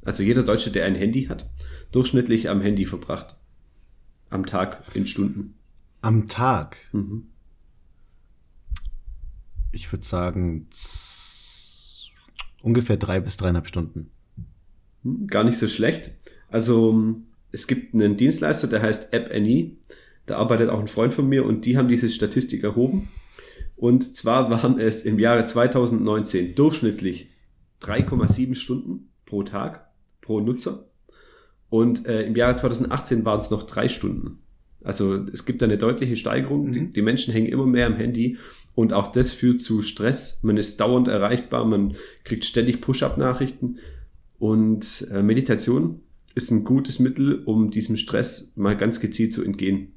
also 0.04 0.24
jeder 0.24 0.44
Deutsche, 0.44 0.72
der 0.72 0.86
ein 0.86 0.96
Handy 0.96 1.26
hat, 1.26 1.50
durchschnittlich 1.92 2.50
am 2.50 2.62
Handy 2.62 2.86
verbracht? 2.86 3.38
Am 4.30 4.46
Tag 4.46 4.84
in 4.94 5.08
Stunden. 5.08 5.56
Am 6.02 6.28
Tag? 6.28 6.78
Mhm. 6.92 7.28
Ich 9.72 9.92
würde 9.92 10.06
sagen, 10.06 10.68
ungefähr 12.62 12.98
drei 12.98 13.20
bis 13.20 13.38
dreieinhalb 13.38 13.68
Stunden. 13.68 14.12
Hm, 15.04 15.28
gar 15.28 15.44
nicht 15.44 15.58
so 15.58 15.68
schlecht. 15.68 16.12
Also 16.50 17.16
es 17.52 17.68
gibt 17.68 17.94
einen 17.94 18.18
Dienstleister, 18.18 18.68
der 18.68 18.82
heißt 18.82 19.14
App 19.14 19.32
Any. 19.34 19.78
Da 20.26 20.38
arbeitet 20.38 20.70
auch 20.70 20.80
ein 20.80 20.88
Freund 20.88 21.14
von 21.14 21.28
mir 21.28 21.46
und 21.46 21.66
die 21.66 21.78
haben 21.78 21.88
diese 21.88 22.10
Statistik 22.10 22.64
erhoben. 22.64 23.10
Und 23.76 24.16
zwar 24.16 24.50
waren 24.50 24.80
es 24.80 25.06
im 25.06 25.20
Jahre 25.20 25.46
2019 25.46 26.56
durchschnittlich 26.56 27.30
3,7 27.82 28.56
Stunden 28.56 29.10
pro 29.26 29.44
Tag 29.44 29.90
pro 30.22 30.42
Nutzer. 30.42 30.86
Und 31.70 32.06
äh, 32.06 32.24
im 32.24 32.36
Jahre 32.36 32.56
2018 32.56 33.26
waren 33.26 33.40
es 33.40 33.52
noch 33.52 33.64
drei 33.64 33.88
Stunden. 33.88 34.42
Also 34.84 35.26
es 35.34 35.46
gibt 35.46 35.62
eine 35.64 35.78
deutliche 35.78 36.16
Steigerung. 36.16 36.68
Mhm. 36.68 36.72
Die, 36.74 36.94
die, 36.94 37.02
Menschen 37.02 37.34
hängen 37.34 37.48
immer 37.48 37.66
mehr 37.66 37.88
am 37.88 37.96
Handy 37.96 38.38
und 38.76 38.94
auch 38.94 39.12
das 39.12 39.34
führt 39.34 39.60
zu 39.60 39.82
Stress. 39.82 40.44
Man 40.44 40.58
ist 40.58 40.80
dauernd 40.80 41.08
erreichbar, 41.08 41.66
man 41.66 41.96
kriegt 42.24 42.46
ständig 42.46 42.82
Push-up-Nachrichten. 42.82 43.78
Und 44.38 45.08
äh, 45.12 45.22
Meditation 45.22 46.00
ist 46.34 46.52
ein 46.52 46.64
gutes 46.64 47.00
Mittel, 47.00 47.44
um 47.44 47.72
diesem 47.72 47.98
Stress 47.98 48.54
mal 48.56 48.78
ganz 48.78 49.02
gezielt 49.02 49.34
zu 49.34 49.44
entgehen. 49.44 49.94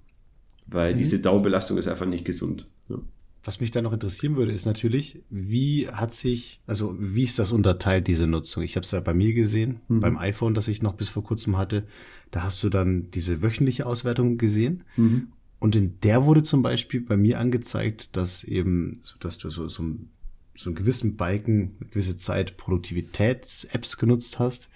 Weil 0.66 0.94
mhm. 0.94 0.96
diese 0.96 1.20
Dauerbelastung 1.20 1.78
ist 1.78 1.86
einfach 1.86 2.06
nicht 2.06 2.24
gesund. 2.24 2.70
Ja. 2.88 2.98
Was 3.44 3.58
mich 3.58 3.72
da 3.72 3.82
noch 3.82 3.92
interessieren 3.92 4.36
würde, 4.36 4.52
ist 4.52 4.66
natürlich, 4.66 5.20
wie 5.28 5.88
hat 5.88 6.14
sich, 6.14 6.60
also 6.66 6.94
wie 6.98 7.24
ist 7.24 7.40
das 7.40 7.50
unterteilt, 7.50 8.06
diese 8.06 8.28
Nutzung? 8.28 8.62
Ich 8.62 8.76
habe 8.76 8.84
es 8.84 8.92
ja 8.92 9.00
bei 9.00 9.14
mir 9.14 9.34
gesehen, 9.34 9.80
mhm. 9.88 10.00
beim 10.00 10.16
iPhone, 10.16 10.54
das 10.54 10.68
ich 10.68 10.80
noch 10.80 10.94
bis 10.94 11.08
vor 11.08 11.24
kurzem 11.24 11.58
hatte. 11.58 11.86
Da 12.30 12.44
hast 12.44 12.62
du 12.62 12.68
dann 12.68 13.10
diese 13.10 13.42
wöchentliche 13.42 13.84
Auswertung 13.84 14.38
gesehen. 14.38 14.84
Mhm. 14.96 15.28
Und 15.58 15.74
in 15.74 15.98
der 16.00 16.24
wurde 16.24 16.44
zum 16.44 16.62
Beispiel 16.62 17.00
bei 17.00 17.16
mir 17.16 17.40
angezeigt, 17.40 18.16
dass 18.16 18.44
eben, 18.44 19.00
dass 19.20 19.38
du 19.38 19.50
so, 19.50 19.66
so, 19.66 19.84
so 20.54 20.70
einen 20.70 20.74
gewissen 20.74 21.16
Balken, 21.16 21.76
eine 21.80 21.90
gewisse 21.90 22.16
Zeit 22.16 22.56
Produktivitäts-Apps 22.56 23.96
genutzt 23.96 24.38
hast, 24.38 24.68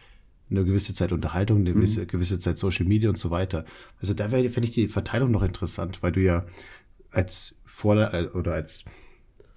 eine 0.50 0.64
gewisse 0.64 0.94
Zeit 0.94 1.12
Unterhaltung, 1.12 1.58
eine 1.58 1.72
gewisse, 1.72 2.02
mhm. 2.02 2.06
gewisse 2.08 2.38
Zeit 2.38 2.58
Social 2.58 2.86
Media 2.86 3.08
und 3.08 3.18
so 3.18 3.30
weiter. 3.30 3.64
Also 4.00 4.14
da 4.14 4.30
wäre, 4.30 4.48
fände 4.48 4.68
ich 4.68 4.74
die 4.74 4.88
Verteilung 4.88 5.30
noch 5.30 5.42
interessant, 5.42 6.02
weil 6.02 6.12
du 6.12 6.20
ja 6.20 6.46
als 7.10 7.54
Vor- 7.64 8.12
äh, 8.12 8.28
oder 8.34 8.52
als 8.54 8.84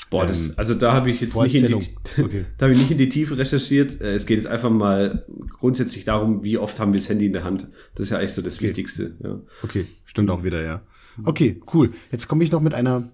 Boah, 0.10 0.26
das, 0.26 0.50
ähm, 0.50 0.54
also 0.58 0.74
da 0.74 0.94
habe 0.94 1.12
ich 1.12 1.22
jetzt 1.22 1.40
nicht 1.40 1.56
in 1.56 1.68
die, 1.68 1.74
okay. 2.22 2.46
da 2.58 2.66
habe 2.66 2.74
ich 2.74 2.80
nicht 2.80 2.92
in 2.92 2.98
die 2.98 3.10
Tiefe 3.10 3.38
recherchiert. 3.38 4.02
Äh, 4.02 4.16
es 4.16 4.26
geht 4.26 4.38
jetzt 4.38 4.48
einfach 4.48 4.72
mal 4.72 5.26
grundsätzlich 5.50 6.04
darum, 6.04 6.44
wie 6.44 6.58
oft 6.58 6.80
haben 6.80 6.94
wir 6.94 7.00
das 7.00 7.10
Handy 7.10 7.28
in 7.28 7.34
der 7.34 7.44
Hand. 7.44 7.70
Das 7.94 8.08
ist 8.08 8.10
ja 8.10 8.18
eigentlich 8.18 8.34
so 8.34 8.42
das 8.42 8.58
okay. 8.58 8.70
Wichtigste. 8.70 9.18
Ja. 9.24 9.40
Okay, 9.62 9.86
stimmt 10.06 10.32
auch 10.32 10.44
wieder, 10.44 10.66
ja. 10.66 10.82
Okay, 11.24 11.62
cool. 11.74 11.94
Jetzt 12.12 12.28
komme 12.28 12.44
ich 12.44 12.52
noch 12.52 12.62
mit 12.62 12.74
einer 12.74 13.12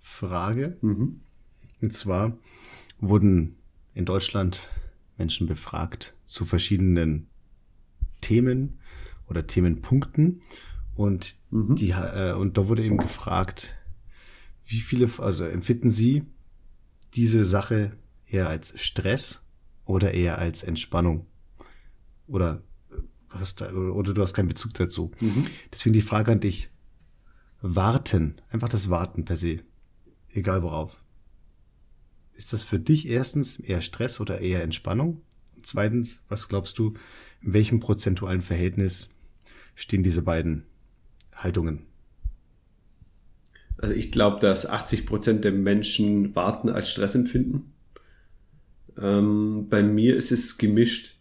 Frage. 0.00 0.78
Mhm. 0.80 1.20
Und 1.82 1.92
zwar 1.92 2.38
wurden 2.98 3.56
in 3.94 4.06
Deutschland 4.06 4.68
Menschen 5.18 5.46
befragt 5.46 6.14
zu 6.24 6.46
verschiedenen 6.46 7.26
Themen 8.22 8.78
oder 9.28 9.46
Themenpunkten. 9.46 10.40
Und 10.94 11.36
mhm. 11.50 11.76
die, 11.76 11.90
äh, 11.90 12.34
und 12.34 12.58
da 12.58 12.68
wurde 12.68 12.84
eben 12.84 12.98
gefragt, 12.98 13.74
wie 14.66 14.80
viele, 14.80 15.08
also 15.18 15.44
empfinden 15.44 15.90
Sie 15.90 16.24
diese 17.14 17.44
Sache 17.44 17.96
eher 18.26 18.48
als 18.48 18.80
Stress 18.80 19.42
oder 19.84 20.12
eher 20.14 20.38
als 20.38 20.62
Entspannung? 20.62 21.26
Oder 22.26 22.62
äh, 22.90 22.96
hast, 23.30 23.62
oder 23.62 24.14
du 24.14 24.22
hast 24.22 24.34
keinen 24.34 24.48
Bezug 24.48 24.74
dazu. 24.74 25.10
Mhm. 25.20 25.46
Deswegen 25.72 25.94
die 25.94 26.02
Frage 26.02 26.32
an 26.32 26.40
dich. 26.40 26.68
Warten, 27.64 28.36
einfach 28.50 28.68
das 28.68 28.90
Warten 28.90 29.24
per 29.24 29.36
se, 29.36 29.60
egal 30.30 30.62
worauf. 30.64 31.00
Ist 32.34 32.52
das 32.52 32.64
für 32.64 32.80
dich 32.80 33.08
erstens 33.08 33.56
eher 33.56 33.80
Stress 33.80 34.20
oder 34.20 34.40
eher 34.40 34.62
Entspannung? 34.62 35.22
Und 35.54 35.66
zweitens, 35.66 36.22
was 36.28 36.48
glaubst 36.48 36.76
du, 36.78 36.94
in 37.40 37.52
welchem 37.52 37.78
prozentualen 37.78 38.42
Verhältnis 38.42 39.08
stehen 39.76 40.02
diese 40.02 40.22
beiden 40.22 40.66
Haltungen? 41.34 41.86
Also 43.78 43.94
ich 43.94 44.12
glaube, 44.12 44.38
dass 44.38 44.66
80 44.66 45.06
Prozent 45.06 45.44
der 45.44 45.52
Menschen 45.52 46.34
Warten 46.36 46.68
als 46.68 46.90
Stress 46.90 47.14
empfinden. 47.14 47.72
Ähm, 49.00 49.66
bei 49.68 49.82
mir 49.82 50.16
ist 50.16 50.30
es 50.30 50.58
gemischt. 50.58 51.16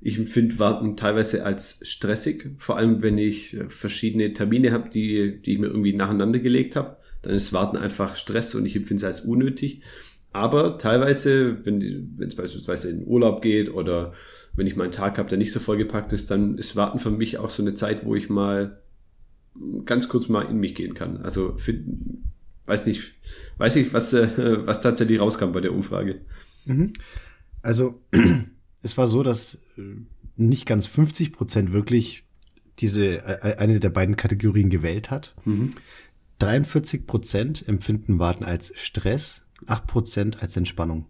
Ich 0.00 0.18
empfinde 0.18 0.58
Warten 0.58 0.96
teilweise 0.96 1.46
als 1.46 1.80
stressig, 1.82 2.50
vor 2.58 2.76
allem 2.76 3.00
wenn 3.00 3.16
ich 3.16 3.56
äh, 3.56 3.70
verschiedene 3.70 4.34
Termine 4.34 4.70
habe, 4.72 4.90
die, 4.90 5.40
die 5.40 5.54
ich 5.54 5.58
mir 5.58 5.68
irgendwie 5.68 5.94
nacheinander 5.94 6.40
gelegt 6.40 6.76
habe. 6.76 6.98
Dann 7.22 7.32
ist 7.34 7.54
Warten 7.54 7.78
einfach 7.78 8.16
Stress 8.16 8.54
und 8.54 8.66
ich 8.66 8.76
empfinde 8.76 9.00
es 9.00 9.04
als 9.04 9.20
unnötig. 9.22 9.80
Aber 10.32 10.76
teilweise, 10.76 11.64
wenn 11.64 12.16
es 12.20 12.34
beispielsweise 12.34 12.90
in 12.90 13.06
Urlaub 13.06 13.40
geht 13.40 13.72
oder 13.72 14.12
wenn 14.56 14.66
ich 14.66 14.76
mal 14.76 14.84
einen 14.84 14.92
Tag 14.92 15.16
habe, 15.16 15.28
der 15.28 15.38
nicht 15.38 15.52
so 15.52 15.60
vollgepackt 15.60 16.12
ist, 16.12 16.30
dann 16.30 16.58
ist 16.58 16.76
Warten 16.76 16.98
für 16.98 17.10
mich 17.10 17.38
auch 17.38 17.48
so 17.48 17.62
eine 17.62 17.74
Zeit, 17.74 18.04
wo 18.04 18.14
ich 18.14 18.28
mal 18.28 18.82
ganz 19.84 20.08
kurz 20.08 20.28
mal 20.28 20.42
in 20.42 20.58
mich 20.58 20.74
gehen 20.74 20.94
kann. 20.94 21.18
Also 21.18 21.56
find, 21.58 21.84
weiß 22.66 22.86
nicht, 22.86 23.14
weiß 23.58 23.76
nicht, 23.76 23.92
was, 23.92 24.12
äh, 24.12 24.66
was 24.66 24.80
tatsächlich 24.80 25.20
rauskam 25.20 25.52
bei 25.52 25.60
der 25.60 25.72
Umfrage. 25.72 26.20
Mhm. 26.64 26.94
Also 27.62 28.00
es 28.82 28.96
war 28.98 29.06
so, 29.06 29.22
dass 29.22 29.58
äh, 29.76 29.82
nicht 30.36 30.66
ganz 30.66 30.86
50 30.86 31.32
Prozent 31.32 31.72
wirklich 31.72 32.24
diese 32.80 33.18
äh, 33.18 33.56
eine 33.56 33.80
der 33.80 33.90
beiden 33.90 34.16
Kategorien 34.16 34.70
gewählt 34.70 35.10
hat. 35.10 35.34
Mhm. 35.44 35.74
43 36.40 37.06
Prozent 37.06 37.68
empfinden 37.68 38.18
Warten 38.18 38.44
als 38.44 38.72
Stress 38.74 39.42
8% 39.66 40.38
als 40.38 40.56
Entspannung. 40.56 41.06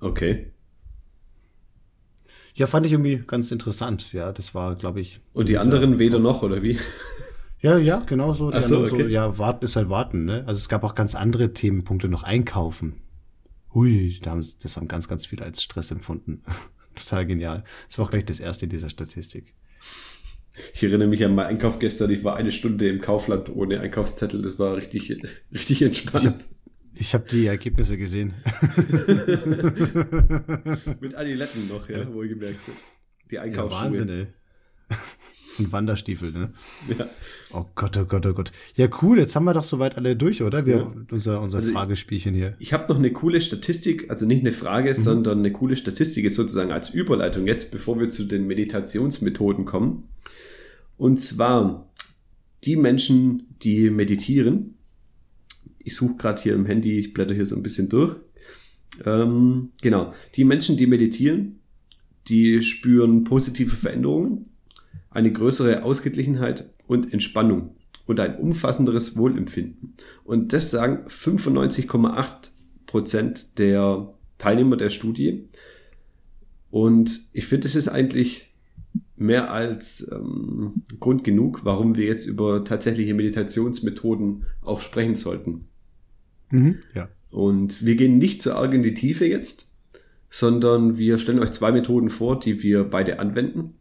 Okay. 0.00 0.52
Ja, 2.56 2.66
fand 2.66 2.86
ich 2.86 2.92
irgendwie 2.92 3.22
ganz 3.26 3.50
interessant. 3.50 4.14
Ja, 4.14 4.32
das 4.32 4.54
war, 4.54 4.76
glaube 4.76 5.00
ich. 5.00 5.20
Und 5.34 5.50
die 5.50 5.58
anderen 5.58 5.98
weder 5.98 6.18
noch, 6.18 6.42
oder 6.42 6.62
wie? 6.62 6.78
Ja, 7.60 7.76
ja, 7.76 8.02
genau 8.06 8.32
so. 8.32 8.50
Ach 8.52 8.62
so, 8.62 8.80
okay. 8.80 8.88
so. 8.88 9.08
Ja, 9.08 9.38
warten 9.38 9.64
ist 9.64 9.76
halt 9.76 9.90
warten, 9.90 10.24
ne? 10.24 10.44
Also 10.46 10.58
es 10.58 10.68
gab 10.68 10.82
auch 10.82 10.94
ganz 10.94 11.14
andere 11.14 11.52
Themenpunkte 11.52 12.08
noch 12.08 12.22
einkaufen. 12.22 12.94
Hui, 13.74 14.18
da 14.22 14.30
haben, 14.30 14.46
das 14.62 14.76
haben 14.76 14.88
ganz, 14.88 15.06
ganz 15.06 15.26
viele 15.26 15.44
als 15.44 15.62
Stress 15.62 15.90
empfunden. 15.90 16.42
Total 16.94 17.26
genial. 17.26 17.64
Das 17.88 17.98
war 17.98 18.06
auch 18.06 18.10
gleich 18.10 18.24
das 18.24 18.40
erste 18.40 18.64
in 18.64 18.70
dieser 18.70 18.88
Statistik. 18.88 19.54
Ich 20.72 20.82
erinnere 20.82 21.08
mich 21.08 21.22
an 21.24 21.34
meinen 21.34 21.48
Einkauf 21.48 21.78
gestern. 21.78 22.10
Ich 22.10 22.24
war 22.24 22.36
eine 22.36 22.50
Stunde 22.50 22.88
im 22.88 23.02
Kaufland 23.02 23.54
ohne 23.54 23.80
Einkaufszettel. 23.80 24.40
Das 24.40 24.58
war 24.58 24.76
richtig, 24.76 25.14
richtig 25.52 25.82
entspannt. 25.82 26.46
Ich 26.98 27.12
habe 27.14 27.28
die 27.30 27.46
Ergebnisse 27.46 27.98
gesehen. 27.98 28.32
Mit 31.00 31.14
Adiletten 31.14 31.68
noch, 31.68 31.88
ja, 31.88 32.12
wohlgemerkt. 32.12 32.60
Die 33.30 33.38
Einkaufsschuhe. 33.38 33.80
Ja, 33.80 33.84
Wahnsinn, 33.86 34.08
ey. 34.08 34.26
Und 35.58 35.72
Wanderstiefel, 35.72 36.32
ne? 36.32 36.52
Ja. 36.98 37.06
Oh 37.52 37.64
Gott, 37.74 37.96
oh 37.96 38.04
Gott, 38.04 38.26
oh 38.26 38.34
Gott. 38.34 38.52
Ja, 38.76 38.88
cool, 39.00 39.18
jetzt 39.18 39.34
haben 39.36 39.44
wir 39.44 39.54
doch 39.54 39.64
soweit 39.64 39.96
alle 39.96 40.14
durch, 40.16 40.42
oder? 40.42 40.66
Wir, 40.66 40.76
ja. 40.76 40.92
Unser, 41.10 41.40
unser 41.40 41.58
also 41.58 41.72
Fragespielchen 41.72 42.34
hier. 42.34 42.56
Ich, 42.58 42.68
ich 42.68 42.72
habe 42.74 42.92
noch 42.92 42.98
eine 42.98 43.12
coole 43.12 43.40
Statistik, 43.40 44.10
also 44.10 44.26
nicht 44.26 44.40
eine 44.40 44.52
Frage, 44.52 44.90
mhm. 44.90 44.94
sondern 44.94 45.38
eine 45.38 45.52
coole 45.52 45.76
Statistik 45.76 46.24
jetzt 46.24 46.36
sozusagen 46.36 46.72
als 46.72 46.90
Überleitung 46.90 47.46
jetzt, 47.46 47.72
bevor 47.72 47.98
wir 47.98 48.10
zu 48.10 48.24
den 48.24 48.46
Meditationsmethoden 48.46 49.64
kommen. 49.64 50.08
Und 50.98 51.20
zwar 51.20 51.90
die 52.64 52.76
Menschen, 52.76 53.56
die 53.62 53.90
meditieren, 53.90 54.75
ich 55.86 55.94
suche 55.94 56.16
gerade 56.16 56.42
hier 56.42 56.54
im 56.54 56.66
Handy, 56.66 56.98
ich 56.98 57.14
blätter 57.14 57.34
hier 57.34 57.46
so 57.46 57.54
ein 57.54 57.62
bisschen 57.62 57.88
durch. 57.88 58.16
Ähm, 59.04 59.70
genau, 59.80 60.12
die 60.34 60.42
Menschen, 60.42 60.76
die 60.76 60.88
meditieren, 60.88 61.60
die 62.26 62.60
spüren 62.60 63.22
positive 63.22 63.76
Veränderungen, 63.76 64.46
eine 65.10 65.32
größere 65.32 65.84
Ausgeglichenheit 65.84 66.68
und 66.88 67.12
Entspannung 67.12 67.76
und 68.04 68.18
ein 68.18 68.36
umfassenderes 68.36 69.16
Wohlempfinden. 69.16 69.94
Und 70.24 70.52
das 70.52 70.72
sagen 70.72 71.06
95,8 71.06 72.50
Prozent 72.86 73.58
der 73.60 74.12
Teilnehmer 74.38 74.76
der 74.76 74.90
Studie. 74.90 75.48
Und 76.68 77.20
ich 77.32 77.46
finde, 77.46 77.68
es 77.68 77.76
ist 77.76 77.86
eigentlich 77.86 78.54
mehr 79.14 79.52
als 79.52 80.10
ähm, 80.12 80.82
Grund 80.98 81.22
genug, 81.22 81.64
warum 81.64 81.94
wir 81.94 82.06
jetzt 82.06 82.26
über 82.26 82.64
tatsächliche 82.64 83.14
Meditationsmethoden 83.14 84.46
auch 84.62 84.80
sprechen 84.80 85.14
sollten. 85.14 85.68
Mhm, 86.50 86.78
ja. 86.94 87.08
Und 87.30 87.84
wir 87.84 87.96
gehen 87.96 88.18
nicht 88.18 88.40
so 88.42 88.52
arg 88.52 88.72
in 88.72 88.82
die 88.82 88.94
Tiefe 88.94 89.26
jetzt, 89.26 89.70
sondern 90.30 90.98
wir 90.98 91.18
stellen 91.18 91.38
euch 91.38 91.50
zwei 91.52 91.72
Methoden 91.72 92.08
vor, 92.08 92.38
die 92.38 92.62
wir 92.62 92.84
beide 92.84 93.18
anwenden. 93.18 93.74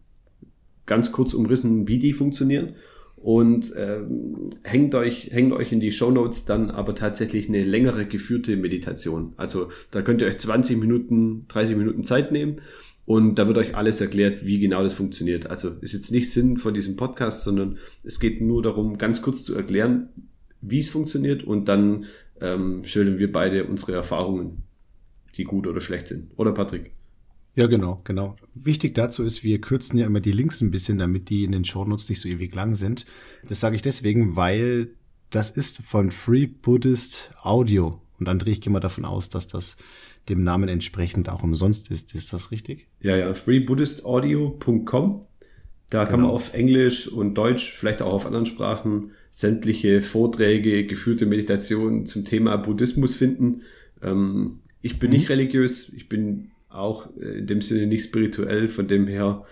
Ganz 0.86 1.12
kurz 1.12 1.34
umrissen, 1.34 1.88
wie 1.88 2.00
die 2.00 2.14
funktionieren. 2.14 2.76
Und 3.16 3.74
ähm, 3.76 4.52
hängt, 4.64 4.94
euch, 4.94 5.30
hängt 5.32 5.52
euch 5.54 5.72
in 5.72 5.80
die 5.80 5.92
Show 5.92 6.12
Notes 6.12 6.46
dann 6.46 6.70
aber 6.70 6.94
tatsächlich 6.94 7.50
eine 7.50 7.64
längere 7.64 8.06
geführte 8.06 8.56
Meditation. 8.56 9.34
Also 9.36 9.70
da 9.90 10.04
könnt 10.04 10.22
ihr 10.22 10.28
euch 10.28 10.38
20 10.38 10.78
Minuten, 10.78 11.46
30 11.48 11.76
Minuten 11.76 12.04
Zeit 12.04 12.32
nehmen 12.32 12.58
und 13.06 13.36
da 13.36 13.48
wird 13.48 13.58
euch 13.58 13.76
alles 13.76 14.00
erklärt, 14.02 14.46
wie 14.46 14.60
genau 14.60 14.84
das 14.84 14.94
funktioniert. 14.94 15.48
Also 15.48 15.70
ist 15.82 15.94
jetzt 15.94 16.12
nicht 16.12 16.32
Sinn 16.32 16.58
von 16.58 16.74
diesem 16.74 16.98
Podcast, 16.98 17.44
sondern 17.44 17.78
es 18.04 18.20
geht 18.20 18.42
nur 18.42 18.62
darum, 18.62 18.98
ganz 18.98 19.22
kurz 19.24 19.44
zu 19.44 19.56
erklären, 19.56 20.10
wie 20.62 20.80
es 20.80 20.90
funktioniert 20.90 21.44
und 21.44 21.68
dann 21.68 22.06
ähm, 22.42 22.84
schildern 22.84 23.20
wir 23.20 23.32
beide 23.32 23.66
unsere 23.66 23.94
Erfahrungen, 23.94 24.64
die 25.36 25.44
gut 25.44 25.68
oder 25.68 25.82
schlecht 25.82 26.08
sind. 26.08 26.32
Oder 26.38 26.52
Patrick? 26.52 26.92
Ja, 27.56 27.68
genau, 27.68 28.02
genau. 28.04 28.36
Wichtig 28.54 28.96
dazu 28.96 29.24
ist, 29.24 29.44
wir 29.44 29.62
kürzen 29.62 29.98
ja 29.98 30.06
immer 30.06 30.20
die 30.20 30.34
Links 30.34 30.60
ein 30.60 30.72
bisschen, 30.72 30.98
damit 30.98 31.30
die 31.30 31.46
in 31.46 31.54
den 31.54 31.64
Shownotes 31.64 32.10
nicht 32.10 32.20
so 32.20 32.28
ewig 32.28 32.54
lang 32.54 32.76
sind. 32.76 33.06
Das 33.48 33.62
sage 33.62 33.78
ich 33.78 33.82
deswegen, 33.82 34.36
weil 34.36 34.90
das 35.30 35.52
ist 35.52 35.82
von 35.82 36.12
Free 36.12 36.48
Buddhist 36.48 37.32
Audio. 37.42 38.02
Und 38.20 38.28
André, 38.28 38.48
ich 38.48 38.62
gehe 38.62 38.72
mal 38.72 38.80
davon 38.82 39.06
aus, 39.06 39.30
dass 39.30 39.48
das 39.48 39.78
dem 40.28 40.44
Namen 40.44 40.68
entsprechend 40.70 41.30
auch 41.30 41.44
umsonst 41.44 41.92
ist. 41.92 42.14
Ist 42.14 42.34
das 42.34 42.52
richtig? 42.52 42.88
Ja, 43.00 43.16
ja, 43.16 43.34
freebuddhistaudio.com. 43.34 45.26
Da 45.90 46.00
genau. 46.00 46.10
kann 46.10 46.20
man 46.20 46.28
genau. 46.28 46.34
auf 46.34 46.54
Englisch 46.54 47.08
und 47.08 47.36
Deutsch, 47.36 47.72
vielleicht 47.72 48.02
auch 48.02 48.14
auf 48.14 48.26
anderen 48.26 48.46
Sprachen, 48.46 49.12
sämtliche 49.36 50.00
Vorträge, 50.00 50.86
geführte 50.86 51.26
Meditationen 51.26 52.06
zum 52.06 52.24
Thema 52.24 52.56
Buddhismus 52.56 53.16
finden. 53.16 53.64
Ähm, 54.02 54.60
ich 54.82 54.98
bin 54.98 55.10
mhm. 55.10 55.18
nicht 55.18 55.30
religiös, 55.30 55.90
ich 55.90 56.08
bin 56.08 56.52
auch 56.70 57.10
äh, 57.20 57.40
in 57.40 57.48
dem 57.48 57.62
Sinne 57.62 57.86
nicht 57.88 58.06
spirituell, 58.06 58.70
von 58.70 58.88
dem 58.88 59.08
her 59.08 59.44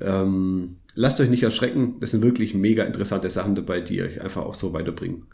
ähm, 0.00 0.76
lasst 0.94 1.20
euch 1.20 1.28
nicht 1.28 1.42
erschrecken. 1.42 1.96
Das 2.00 2.12
sind 2.12 2.22
wirklich 2.22 2.54
mega 2.54 2.84
interessante 2.84 3.28
Sachen 3.28 3.54
dabei, 3.54 3.82
die 3.82 4.00
euch 4.00 4.22
einfach 4.22 4.46
auch 4.46 4.54
so 4.54 4.72
weiterbringen. 4.72 5.26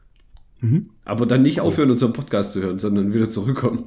Mhm. 0.61 0.91
Aber 1.05 1.25
dann 1.25 1.43
nicht 1.43 1.61
aufhören, 1.61 1.93
unseren 1.93 2.15
Podcast 2.15 2.53
zu 2.53 2.63
hören, 2.63 2.81
sondern 2.81 3.15
wieder 3.15 3.29
zurückkommen. 3.29 3.85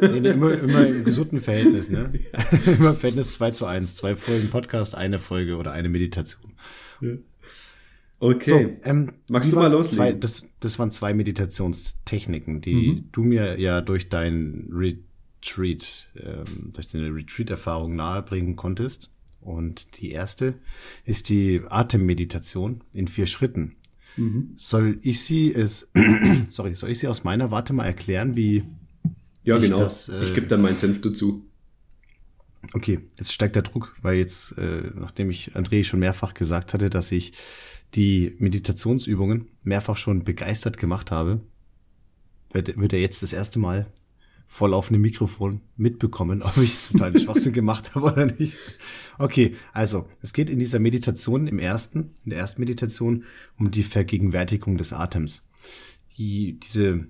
Nee, 0.00 0.30
immer, 0.30 0.58
immer 0.58 0.86
im 0.86 1.04
gesunden 1.04 1.42
Verhältnis, 1.42 1.90
ne? 1.90 2.10
Ja. 2.32 2.58
immer 2.72 2.90
im 2.90 2.96
Verhältnis 2.96 3.34
2 3.34 3.50
zu 3.50 3.66
1. 3.66 3.96
Zwei 3.96 4.16
Folgen 4.16 4.48
Podcast, 4.48 4.94
eine 4.94 5.18
Folge 5.18 5.56
oder 5.56 5.72
eine 5.72 5.90
Meditation. 5.90 6.52
Ja. 7.02 7.18
Okay. 8.22 8.50
So, 8.50 8.88
ähm, 8.88 9.14
Magst 9.28 9.50
du 9.50 9.56
mal 9.56 9.68
loslegen? 9.68 9.96
Zwei, 9.96 10.12
das, 10.12 10.46
das 10.60 10.78
waren 10.78 10.92
zwei 10.92 11.12
Meditationstechniken, 11.12 12.60
die 12.60 12.74
mhm. 12.74 13.08
du 13.10 13.24
mir 13.24 13.58
ja 13.58 13.80
durch 13.80 14.10
dein 14.10 14.68
Retreat, 14.70 16.06
ähm, 16.14 16.72
durch 16.72 16.86
deine 16.86 17.12
Retreat-Erfahrung 17.12 17.96
nahebringen 17.96 18.54
konntest. 18.54 19.10
Und 19.40 20.00
die 20.00 20.12
erste 20.12 20.54
ist 21.04 21.30
die 21.30 21.62
Atemmeditation 21.68 22.84
in 22.94 23.08
vier 23.08 23.26
Schritten. 23.26 23.74
Mhm. 24.16 24.52
Soll 24.54 25.00
ich 25.02 25.24
sie 25.24 25.52
es, 25.52 25.90
sorry, 26.48 26.76
soll 26.76 26.90
ich 26.90 27.00
sie 27.00 27.08
aus 27.08 27.24
meiner 27.24 27.50
Warte 27.50 27.72
mal 27.72 27.86
erklären, 27.86 28.36
wie 28.36 28.62
ja, 29.42 29.56
ich 29.56 29.64
genau. 29.64 29.78
Das, 29.78 30.08
äh, 30.08 30.22
ich 30.22 30.32
gebe 30.32 30.46
dann 30.46 30.62
meinen 30.62 30.76
Senf 30.76 31.00
dazu. 31.00 31.44
Okay, 32.72 33.00
jetzt 33.18 33.32
steigt 33.32 33.56
der 33.56 33.64
Druck, 33.64 33.96
weil 34.00 34.18
jetzt, 34.18 34.56
äh, 34.58 34.92
nachdem 34.94 35.28
ich 35.30 35.56
André 35.56 35.82
schon 35.82 35.98
mehrfach 35.98 36.34
gesagt 36.34 36.72
hatte, 36.72 36.88
dass 36.88 37.10
ich 37.10 37.32
die 37.94 38.34
Meditationsübungen 38.38 39.48
mehrfach 39.64 39.96
schon 39.96 40.24
begeistert 40.24 40.78
gemacht 40.78 41.10
habe, 41.10 41.40
wird, 42.52 42.76
wird 42.78 42.92
er 42.92 43.00
jetzt 43.00 43.22
das 43.22 43.32
erste 43.32 43.58
Mal 43.58 43.86
vor 44.46 44.68
laufendem 44.68 45.00
Mikrofon 45.00 45.62
mitbekommen, 45.76 46.42
ob 46.42 46.56
ich 46.58 46.88
total 46.88 47.18
Schwachsinn 47.20 47.54
gemacht 47.54 47.94
habe 47.94 48.12
oder 48.12 48.26
nicht. 48.26 48.56
Okay, 49.18 49.56
also 49.72 50.08
es 50.20 50.32
geht 50.34 50.50
in 50.50 50.58
dieser 50.58 50.78
Meditation 50.78 51.46
im 51.46 51.58
ersten, 51.58 52.10
in 52.24 52.30
der 52.30 52.38
ersten 52.38 52.60
Meditation 52.60 53.24
um 53.58 53.70
die 53.70 53.82
Vergegenwärtigung 53.82 54.76
des 54.76 54.92
Atems. 54.92 55.44
Die, 56.18 56.60
diese 56.60 57.06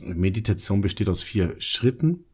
Meditation 0.00 0.80
besteht 0.80 1.08
aus 1.08 1.22
vier 1.22 1.56
Schritten 1.58 2.24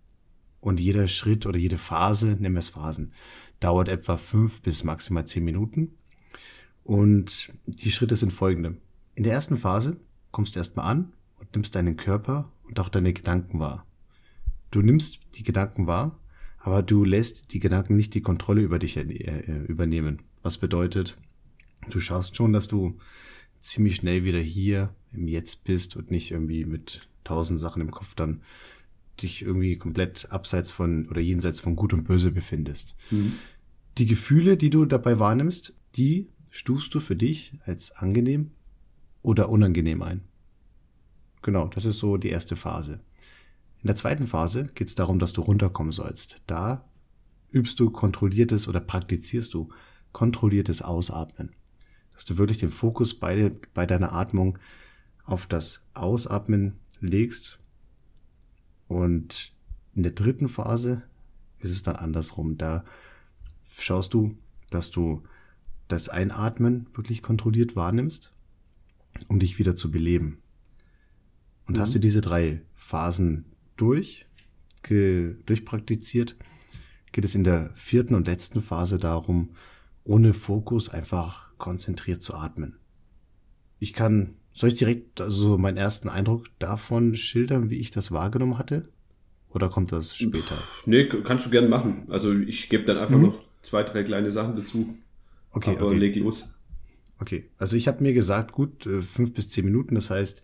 und 0.60 0.78
jeder 0.80 1.06
Schritt 1.06 1.46
oder 1.46 1.58
jede 1.58 1.78
Phase, 1.78 2.36
nennen 2.38 2.54
wir 2.54 2.58
es 2.58 2.68
Phasen, 2.68 3.12
dauert 3.60 3.88
etwa 3.88 4.18
fünf 4.18 4.60
bis 4.60 4.84
maximal 4.84 5.26
zehn 5.26 5.44
Minuten. 5.44 5.92
Und 6.84 7.52
die 7.66 7.90
Schritte 7.90 8.14
sind 8.14 8.32
folgende. 8.32 8.76
In 9.14 9.24
der 9.24 9.32
ersten 9.32 9.56
Phase 9.56 9.96
kommst 10.30 10.54
du 10.54 10.60
erstmal 10.60 10.90
an 10.90 11.12
und 11.38 11.52
nimmst 11.54 11.74
deinen 11.74 11.96
Körper 11.96 12.52
und 12.64 12.78
auch 12.78 12.88
deine 12.88 13.12
Gedanken 13.12 13.58
wahr. 13.58 13.86
Du 14.70 14.82
nimmst 14.82 15.20
die 15.34 15.42
Gedanken 15.42 15.86
wahr, 15.86 16.18
aber 16.58 16.82
du 16.82 17.04
lässt 17.04 17.52
die 17.52 17.60
Gedanken 17.60 17.96
nicht 17.96 18.14
die 18.14 18.20
Kontrolle 18.20 18.62
über 18.62 18.78
dich 18.78 18.96
äh, 18.96 19.64
übernehmen. 19.66 20.22
Was 20.42 20.58
bedeutet, 20.58 21.16
du 21.88 22.00
schaust 22.00 22.36
schon, 22.36 22.52
dass 22.52 22.68
du 22.68 22.98
ziemlich 23.60 23.96
schnell 23.96 24.24
wieder 24.24 24.40
hier 24.40 24.94
im 25.12 25.26
Jetzt 25.26 25.64
bist 25.64 25.96
und 25.96 26.10
nicht 26.10 26.30
irgendwie 26.32 26.64
mit 26.64 27.08
tausend 27.22 27.60
Sachen 27.60 27.80
im 27.80 27.90
Kopf 27.90 28.14
dann 28.14 28.42
dich 29.22 29.42
irgendwie 29.42 29.76
komplett 29.76 30.30
abseits 30.30 30.72
von 30.72 31.08
oder 31.08 31.20
jenseits 31.20 31.60
von 31.60 31.76
Gut 31.76 31.92
und 31.92 32.04
Böse 32.04 32.30
befindest. 32.30 32.96
Mhm. 33.10 33.34
Die 33.96 34.06
Gefühle, 34.06 34.56
die 34.56 34.70
du 34.70 34.84
dabei 34.84 35.18
wahrnimmst, 35.18 35.72
die 35.96 36.28
stufst 36.54 36.94
du 36.94 37.00
für 37.00 37.16
dich 37.16 37.52
als 37.66 37.90
angenehm 37.90 38.52
oder 39.22 39.48
unangenehm 39.48 40.02
ein. 40.02 40.22
Genau, 41.42 41.66
das 41.66 41.84
ist 41.84 41.98
so 41.98 42.16
die 42.16 42.28
erste 42.28 42.54
Phase. 42.54 43.00
In 43.82 43.88
der 43.88 43.96
zweiten 43.96 44.28
Phase 44.28 44.70
geht 44.72 44.86
es 44.86 44.94
darum, 44.94 45.18
dass 45.18 45.32
du 45.32 45.40
runterkommen 45.40 45.92
sollst. 45.92 46.42
Da 46.46 46.88
übst 47.50 47.80
du 47.80 47.90
kontrolliertes 47.90 48.68
oder 48.68 48.78
praktizierst 48.78 49.52
du 49.52 49.68
kontrolliertes 50.12 50.80
Ausatmen. 50.80 51.50
Dass 52.14 52.24
du 52.24 52.38
wirklich 52.38 52.58
den 52.58 52.70
Fokus 52.70 53.18
bei, 53.18 53.50
bei 53.74 53.84
deiner 53.84 54.12
Atmung 54.12 54.60
auf 55.24 55.48
das 55.48 55.80
Ausatmen 55.92 56.78
legst. 57.00 57.58
Und 58.86 59.52
in 59.92 60.04
der 60.04 60.12
dritten 60.12 60.46
Phase 60.46 61.02
ist 61.58 61.72
es 61.72 61.82
dann 61.82 61.96
andersrum. 61.96 62.56
Da 62.58 62.84
schaust 63.76 64.14
du, 64.14 64.36
dass 64.70 64.92
du 64.92 65.24
das 65.88 66.08
Einatmen 66.08 66.86
wirklich 66.94 67.22
kontrolliert 67.22 67.76
wahrnimmst, 67.76 68.32
um 69.28 69.38
dich 69.38 69.58
wieder 69.58 69.76
zu 69.76 69.90
beleben. 69.90 70.38
Und 71.66 71.76
mhm. 71.76 71.80
hast 71.80 71.94
du 71.94 71.98
diese 71.98 72.20
drei 72.20 72.62
Phasen 72.74 73.46
durch, 73.76 74.26
durchpraktiziert, 74.82 76.36
geht 77.12 77.24
es 77.24 77.34
in 77.34 77.44
der 77.44 77.70
vierten 77.74 78.14
und 78.14 78.26
letzten 78.26 78.60
Phase 78.60 78.98
darum, 78.98 79.50
ohne 80.04 80.34
Fokus 80.34 80.88
einfach 80.88 81.48
konzentriert 81.56 82.22
zu 82.22 82.34
atmen. 82.34 82.76
Ich 83.78 83.92
kann, 83.92 84.34
soll 84.52 84.68
ich 84.68 84.74
direkt 84.74 85.20
also 85.20 85.56
meinen 85.56 85.76
ersten 85.76 86.08
Eindruck 86.08 86.46
davon 86.58 87.14
schildern, 87.14 87.70
wie 87.70 87.78
ich 87.78 87.90
das 87.90 88.12
wahrgenommen 88.12 88.58
hatte? 88.58 88.88
Oder 89.50 89.68
kommt 89.68 89.92
das 89.92 90.16
später? 90.16 90.56
Nee, 90.84 91.06
kannst 91.06 91.46
du 91.46 91.50
gerne 91.50 91.68
machen. 91.68 92.06
Also 92.08 92.32
ich 92.32 92.68
gebe 92.68 92.84
dann 92.84 92.98
einfach 92.98 93.16
mhm. 93.16 93.22
noch 93.26 93.42
zwei, 93.62 93.84
drei 93.84 94.02
kleine 94.02 94.32
Sachen 94.32 94.56
dazu. 94.56 94.98
Okay, 95.54 95.76
aber 95.76 95.86
okay. 95.86 95.98
leg 95.98 96.16
los. 96.16 96.58
Okay, 97.18 97.48
also 97.58 97.76
ich 97.76 97.86
habe 97.88 98.02
mir 98.02 98.12
gesagt, 98.12 98.52
gut, 98.52 98.86
äh, 98.86 99.00
fünf 99.00 99.32
bis 99.32 99.48
zehn 99.48 99.64
Minuten, 99.64 99.94
das 99.94 100.10
heißt, 100.10 100.42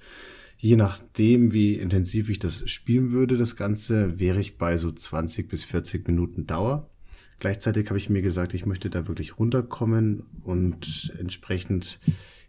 je 0.56 0.76
nachdem, 0.76 1.52
wie 1.52 1.74
intensiv 1.74 2.28
ich 2.28 2.38
das 2.38 2.68
spielen 2.70 3.12
würde, 3.12 3.36
das 3.36 3.56
Ganze, 3.56 4.20
wäre 4.20 4.40
ich 4.40 4.56
bei 4.56 4.76
so 4.76 4.92
20 4.92 5.48
bis 5.48 5.64
40 5.64 6.06
Minuten 6.06 6.46
Dauer. 6.46 6.88
Gleichzeitig 7.40 7.88
habe 7.88 7.98
ich 7.98 8.08
mir 8.08 8.22
gesagt, 8.22 8.54
ich 8.54 8.66
möchte 8.66 8.88
da 8.88 9.08
wirklich 9.08 9.38
runterkommen 9.38 10.24
und 10.42 11.12
entsprechend, 11.18 11.98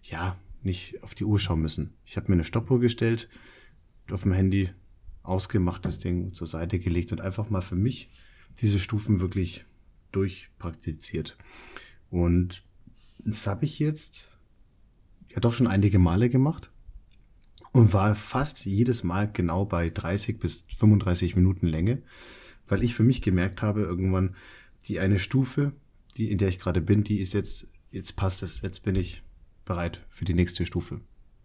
ja, 0.04 0.38
nicht 0.64 1.02
auf 1.02 1.16
die 1.16 1.26
Uhr 1.26 1.40
schauen 1.40 1.62
müssen. 1.62 1.94
Ich 2.06 2.18
habe 2.18 2.28
mir 2.30 2.36
eine 2.36 2.44
Stoppuhr 2.44 2.80
gestellt, 2.80 3.28
auf 4.12 4.24
dem 4.24 4.34
Handy 4.34 4.70
ausgemacht, 5.24 5.86
das 5.86 6.00
Ding 6.00 6.34
zur 6.34 6.48
Seite 6.48 6.78
gelegt 6.78 7.12
und 7.12 7.22
einfach 7.22 7.50
mal 7.50 7.62
für 7.62 7.76
mich 7.76 8.10
diese 8.60 8.78
Stufen 8.78 9.20
wirklich 9.20 9.66
durchpraktiziert. 10.12 11.38
Und 12.12 12.64
das 13.20 13.48
habe 13.48 13.66
ich 13.66 13.80
jetzt 13.80 14.30
ja 15.30 15.40
doch 15.40 15.54
schon 15.54 15.68
einige 15.68 15.98
Male 15.98 16.30
gemacht 16.30 16.70
und 17.72 17.94
war 17.94 18.16
fast 18.16 18.66
jedes 18.66 19.04
Mal 19.04 19.32
genau 19.32 19.66
bei 19.66 19.90
30 19.90 20.40
bis 20.40 20.66
35 20.78 21.36
Minuten 21.36 21.68
Länge, 21.68 22.04
weil 22.68 22.84
ich 22.84 22.94
für 22.94 23.04
mich 23.04 23.22
gemerkt 23.22 23.62
habe, 23.62 23.82
irgendwann 23.82 24.36
die 24.88 25.00
eine 25.00 25.20
Stufe, 25.20 25.72
die 26.18 26.30
in 26.30 26.38
der 26.38 26.50
ich 26.50 26.60
gerade 26.60 26.82
bin, 26.82 27.04
die 27.04 27.20
ist 27.20 27.34
jetzt, 27.34 27.68
jetzt 27.92 28.18
passt 28.18 28.44
es, 28.44 28.62
jetzt 28.62 28.84
bin 28.84 28.96
ich 28.96 29.24
bereit 29.64 30.06
für 30.10 30.26
die 30.26 30.34
nächste 30.34 30.66
Stufe. 30.66 31.00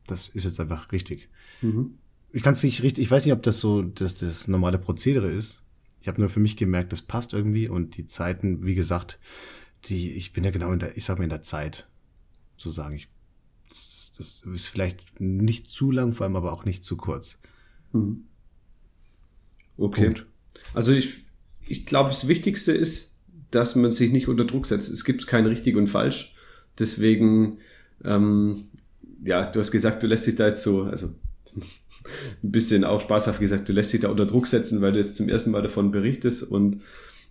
Das 0.06 0.28
ist 0.30 0.44
jetzt 0.44 0.58
einfach 0.58 0.90
richtig. 0.90 1.28
Mhm. 1.62 1.98
Ich 2.32 2.42
kann 2.42 2.54
es 2.54 2.62
nicht 2.64 2.82
richtig, 2.82 3.04
ich 3.04 3.10
weiß 3.10 3.24
nicht, 3.24 3.34
ob 3.34 3.42
das 3.42 3.60
so 3.60 3.82
das, 3.82 4.18
das 4.18 4.48
normale 4.48 4.78
Prozedere 4.78 5.30
ist. 5.30 5.62
Ich 6.00 6.08
habe 6.08 6.20
nur 6.20 6.28
für 6.28 6.40
mich 6.40 6.56
gemerkt, 6.56 6.92
das 6.92 7.02
passt 7.02 7.32
irgendwie 7.32 7.68
und 7.68 7.96
die 7.96 8.06
Zeiten, 8.06 8.64
wie 8.64 8.74
gesagt, 8.74 9.18
die, 9.88 10.12
ich 10.12 10.32
bin 10.32 10.44
ja 10.44 10.50
genau 10.50 10.72
in 10.72 10.78
der, 10.78 10.96
ich 10.96 11.04
sag 11.04 11.18
mal 11.18 11.24
in 11.24 11.30
der 11.30 11.42
Zeit, 11.42 11.86
so 12.56 12.70
sagen 12.70 12.96
ich 12.96 13.08
das, 13.68 14.12
das 14.16 14.42
ist 14.54 14.68
vielleicht 14.68 15.20
nicht 15.20 15.68
zu 15.68 15.90
lang, 15.90 16.12
vor 16.12 16.24
allem 16.24 16.36
aber 16.36 16.52
auch 16.52 16.64
nicht 16.64 16.84
zu 16.84 16.96
kurz. 16.96 17.38
Mhm. 17.92 18.24
Okay. 19.76 20.06
Punkt. 20.06 20.26
Also 20.74 20.92
ich, 20.92 21.24
ich 21.66 21.86
glaube, 21.86 22.10
das 22.10 22.28
Wichtigste 22.28 22.72
ist, 22.72 23.20
dass 23.50 23.76
man 23.76 23.92
sich 23.92 24.12
nicht 24.12 24.28
unter 24.28 24.44
Druck 24.44 24.66
setzt. 24.66 24.90
Es 24.90 25.04
gibt 25.04 25.26
kein 25.26 25.46
richtig 25.46 25.76
und 25.76 25.86
falsch. 25.86 26.34
Deswegen, 26.78 27.58
ähm, 28.04 28.68
ja, 29.24 29.48
du 29.48 29.60
hast 29.60 29.70
gesagt, 29.70 30.02
du 30.02 30.06
lässt 30.06 30.26
dich 30.26 30.36
da 30.36 30.48
jetzt 30.48 30.62
so, 30.62 30.84
also 30.84 31.08
ein 32.42 32.52
bisschen 32.52 32.84
auch 32.84 33.00
spaßhaft 33.00 33.40
gesagt, 33.40 33.68
du 33.68 33.72
lässt 33.72 33.92
dich 33.92 34.00
da 34.00 34.08
unter 34.08 34.26
Druck 34.26 34.46
setzen, 34.46 34.80
weil 34.80 34.92
du 34.92 34.98
jetzt 34.98 35.16
zum 35.16 35.28
ersten 35.28 35.50
Mal 35.50 35.62
davon 35.62 35.90
berichtest. 35.90 36.42
Und 36.42 36.80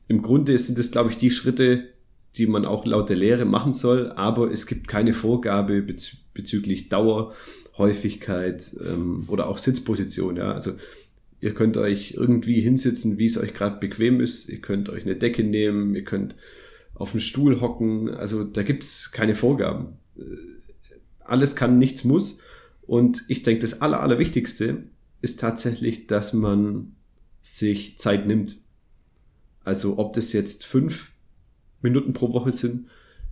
im 0.07 0.21
Grunde 0.21 0.57
sind 0.57 0.77
das, 0.77 0.91
glaube 0.91 1.09
ich, 1.09 1.17
die 1.17 1.31
Schritte, 1.31 1.89
die 2.38 2.48
man 2.48 2.65
auch 2.65 2.86
laut 2.86 3.10
der 3.10 3.17
Lehre 3.17 3.45
machen 3.45 3.74
soll, 3.74 4.12
aber 4.12 4.52
es 4.52 4.67
gibt 4.67 4.88
keine 4.88 5.13
Vorgabe 5.13 5.82
bezü 5.82 6.17
bezüglich 6.34 6.89
Dauer, 6.89 7.34
Häufigkeit 7.78 8.76
ähm, 8.86 9.24
oder 9.28 9.48
auch 9.48 9.58
Sitzposition. 9.58 10.36
Ja? 10.36 10.52
Also 10.52 10.71
ihr 11.39 11.54
könnt 11.54 11.78
euch 11.78 12.15
irgendwie 12.17 12.60
hinsitzen, 12.60 13.17
wie 13.17 13.28
es 13.28 13.38
euch 13.38 13.54
gerade 13.54 13.80
bequem 13.80 14.19
ist. 14.19 14.50
Ihr 14.50 14.60
könnt 14.60 14.89
euch 14.89 15.04
eine 15.04 15.15
Decke 15.15 15.45
nehmen, 15.45 15.95
ihr 15.95 16.04
könnt 16.04 16.36
auf 16.93 17.12
einen 17.12 17.21
Stuhl 17.21 17.62
hocken. 17.62 18.10
Also 18.10 18.43
da 18.43 18.63
gibt's 18.63 19.13
keine 19.13 19.34
Vorgaben. 19.34 19.98
Äh, 20.17 20.24
alles 21.21 21.56
kann, 21.56 21.80
nichts 21.80 22.04
muss. 22.04 22.39
Und 22.82 23.24
ich 23.30 23.43
denke, 23.43 23.62
das 23.62 23.82
Aller, 23.82 24.02
Allerwichtigste 24.02 24.84
ist 25.21 25.39
tatsächlich, 25.39 26.08
dass 26.08 26.34
man 26.34 26.95
sich 27.41 27.98
Zeit 27.98 28.28
nimmt. 28.28 28.58
Also 29.63 29.98
ob 29.98 30.13
das 30.13 30.34
jetzt 30.34 30.65
fünf 30.65 31.12
Minuten 31.86 32.13
pro 32.13 32.34
Woche 32.34 32.52
sind, 32.52 32.88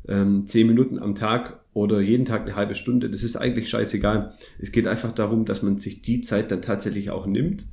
ähm, 0.07 0.47
zehn 0.47 0.67
Minuten 0.67 0.99
am 0.99 1.15
Tag 1.15 1.59
oder 1.73 1.99
jeden 1.99 2.25
Tag 2.25 2.41
eine 2.41 2.55
halbe 2.55 2.75
Stunde, 2.75 3.09
das 3.09 3.23
ist 3.23 3.35
eigentlich 3.35 3.69
scheißegal. 3.69 4.33
Es 4.59 4.71
geht 4.71 4.87
einfach 4.87 5.11
darum, 5.11 5.45
dass 5.45 5.63
man 5.63 5.79
sich 5.79 6.01
die 6.01 6.21
Zeit 6.21 6.51
dann 6.51 6.61
tatsächlich 6.61 7.09
auch 7.09 7.25
nimmt 7.25 7.65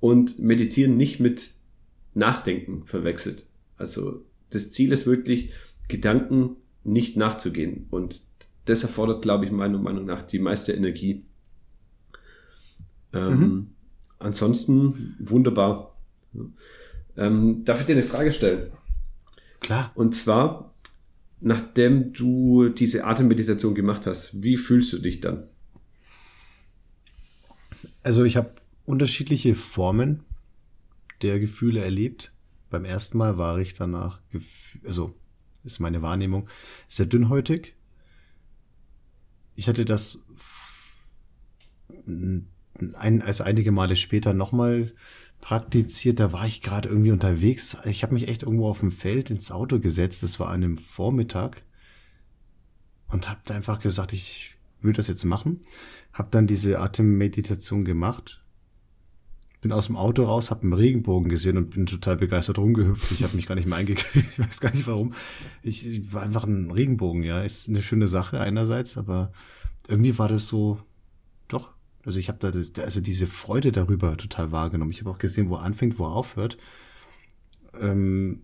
und 0.00 0.38
meditieren 0.38 0.96
nicht 0.96 1.20
mit 1.20 1.50
Nachdenken 2.14 2.84
verwechselt. 2.86 3.46
Also 3.76 4.22
das 4.50 4.70
Ziel 4.72 4.92
ist 4.92 5.06
wirklich, 5.06 5.50
Gedanken 5.88 6.56
nicht 6.84 7.16
nachzugehen. 7.16 7.86
Und 7.90 8.22
das 8.64 8.82
erfordert, 8.82 9.22
glaube 9.22 9.44
ich, 9.44 9.52
meiner 9.52 9.78
Meinung 9.78 10.06
nach 10.06 10.22
die 10.22 10.38
meiste 10.38 10.72
Energie. 10.72 11.24
Ähm, 13.12 13.38
mhm. 13.38 13.66
Ansonsten 14.18 15.16
wunderbar. 15.18 15.96
Ähm, 17.16 17.64
darf 17.64 17.80
ich 17.80 17.86
dir 17.86 17.92
eine 17.92 18.02
Frage 18.02 18.32
stellen? 18.32 18.70
Klar. 19.60 19.92
Und 19.94 20.14
zwar, 20.14 20.72
nachdem 21.40 22.12
du 22.12 22.68
diese 22.68 23.04
Atemmeditation 23.04 23.74
gemacht 23.74 24.06
hast, 24.06 24.42
wie 24.42 24.56
fühlst 24.56 24.92
du 24.92 24.98
dich 24.98 25.20
dann? 25.20 25.48
Also 28.02 28.24
ich 28.24 28.36
habe 28.36 28.52
unterschiedliche 28.84 29.54
Formen 29.54 30.20
der 31.22 31.40
Gefühle 31.40 31.82
erlebt. 31.82 32.32
Beim 32.70 32.84
ersten 32.84 33.18
Mal 33.18 33.38
war 33.38 33.58
ich 33.58 33.74
danach, 33.74 34.20
also 34.84 35.14
ist 35.64 35.80
meine 35.80 36.02
Wahrnehmung, 36.02 36.48
sehr 36.88 37.06
dünnhäutig. 37.06 37.74
Ich 39.56 39.68
hatte 39.68 39.84
das 39.84 40.18
ein, 42.06 43.22
also 43.22 43.44
einige 43.44 43.72
Male 43.72 43.96
später 43.96 44.34
nochmal 44.34 44.92
praktiziert. 45.46 46.18
Da 46.18 46.32
war 46.32 46.44
ich 46.44 46.60
gerade 46.60 46.88
irgendwie 46.88 47.12
unterwegs. 47.12 47.76
Ich 47.84 48.02
habe 48.02 48.14
mich 48.14 48.26
echt 48.26 48.42
irgendwo 48.42 48.68
auf 48.68 48.80
dem 48.80 48.90
Feld 48.90 49.30
ins 49.30 49.52
Auto 49.52 49.78
gesetzt. 49.78 50.24
Das 50.24 50.40
war 50.40 50.48
an 50.48 50.64
einem 50.64 50.76
Vormittag. 50.76 51.62
Und 53.06 53.30
habe 53.30 53.38
da 53.44 53.54
einfach 53.54 53.78
gesagt, 53.78 54.12
ich 54.12 54.56
will 54.80 54.92
das 54.92 55.06
jetzt 55.06 55.24
machen. 55.24 55.60
Habe 56.12 56.30
dann 56.32 56.48
diese 56.48 56.80
Atemmeditation 56.80 57.84
gemacht. 57.84 58.42
Bin 59.60 59.70
aus 59.70 59.86
dem 59.86 59.94
Auto 59.94 60.24
raus, 60.24 60.50
habe 60.50 60.62
einen 60.62 60.72
Regenbogen 60.72 61.28
gesehen 61.28 61.58
und 61.58 61.70
bin 61.70 61.86
total 61.86 62.16
begeistert 62.16 62.58
rumgehüpft. 62.58 63.12
Ich 63.12 63.22
habe 63.22 63.36
mich 63.36 63.46
gar 63.46 63.54
nicht 63.54 63.68
mehr 63.68 63.78
eingekriegt. 63.78 64.26
Ich 64.32 64.40
weiß 64.40 64.58
gar 64.58 64.72
nicht 64.72 64.88
warum. 64.88 65.14
Ich, 65.62 65.86
ich 65.86 66.12
war 66.12 66.24
einfach 66.24 66.42
ein 66.42 66.72
Regenbogen, 66.72 67.22
ja. 67.22 67.40
Ist 67.42 67.68
eine 67.68 67.82
schöne 67.82 68.08
Sache 68.08 68.40
einerseits, 68.40 68.98
aber 68.98 69.30
irgendwie 69.86 70.18
war 70.18 70.26
das 70.26 70.48
so, 70.48 70.80
doch, 71.46 71.75
also 72.06 72.20
ich 72.20 72.28
habe 72.28 72.38
da 72.38 72.52
das, 72.52 72.72
also 72.78 73.00
diese 73.00 73.26
Freude 73.26 73.72
darüber 73.72 74.16
total 74.16 74.52
wahrgenommen. 74.52 74.92
Ich 74.92 75.00
habe 75.00 75.10
auch 75.10 75.18
gesehen, 75.18 75.50
wo 75.50 75.56
er 75.56 75.62
anfängt, 75.62 75.98
wo 75.98 76.04
er 76.04 76.12
aufhört. 76.12 76.56
Ähm, 77.80 78.42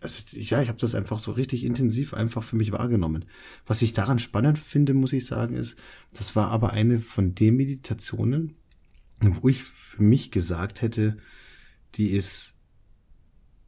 also 0.00 0.22
ja, 0.30 0.62
ich 0.62 0.68
habe 0.68 0.78
das 0.78 0.94
einfach 0.94 1.18
so 1.18 1.32
richtig 1.32 1.64
intensiv 1.64 2.14
einfach 2.14 2.44
für 2.44 2.54
mich 2.54 2.70
wahrgenommen. 2.70 3.24
Was 3.66 3.82
ich 3.82 3.92
daran 3.94 4.20
spannend 4.20 4.60
finde, 4.60 4.94
muss 4.94 5.12
ich 5.12 5.26
sagen, 5.26 5.56
ist, 5.56 5.76
das 6.12 6.36
war 6.36 6.52
aber 6.52 6.70
eine 6.70 7.00
von 7.00 7.34
den 7.34 7.56
Meditationen, 7.56 8.54
wo 9.20 9.48
ich 9.48 9.64
für 9.64 10.04
mich 10.04 10.30
gesagt 10.30 10.80
hätte, 10.80 11.18
die 11.96 12.10
ist, 12.10 12.54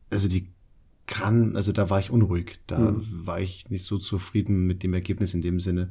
also 0.09 0.29
die 0.29 0.53
kann, 1.07 1.57
also 1.57 1.73
da 1.73 1.91
war 1.91 1.99
ich 1.99 2.11
unruhig. 2.11 2.61
Da 2.69 2.93
mhm. 2.93 3.27
war 3.27 3.41
ich 3.41 3.69
nicht 3.71 3.85
so 3.85 3.99
zufrieden 3.99 4.69
mit 4.69 4.85
dem 4.85 4.95
Ergebnis 4.95 5.35
in 5.35 5.43
dem 5.43 5.59
Sinne, 5.59 5.91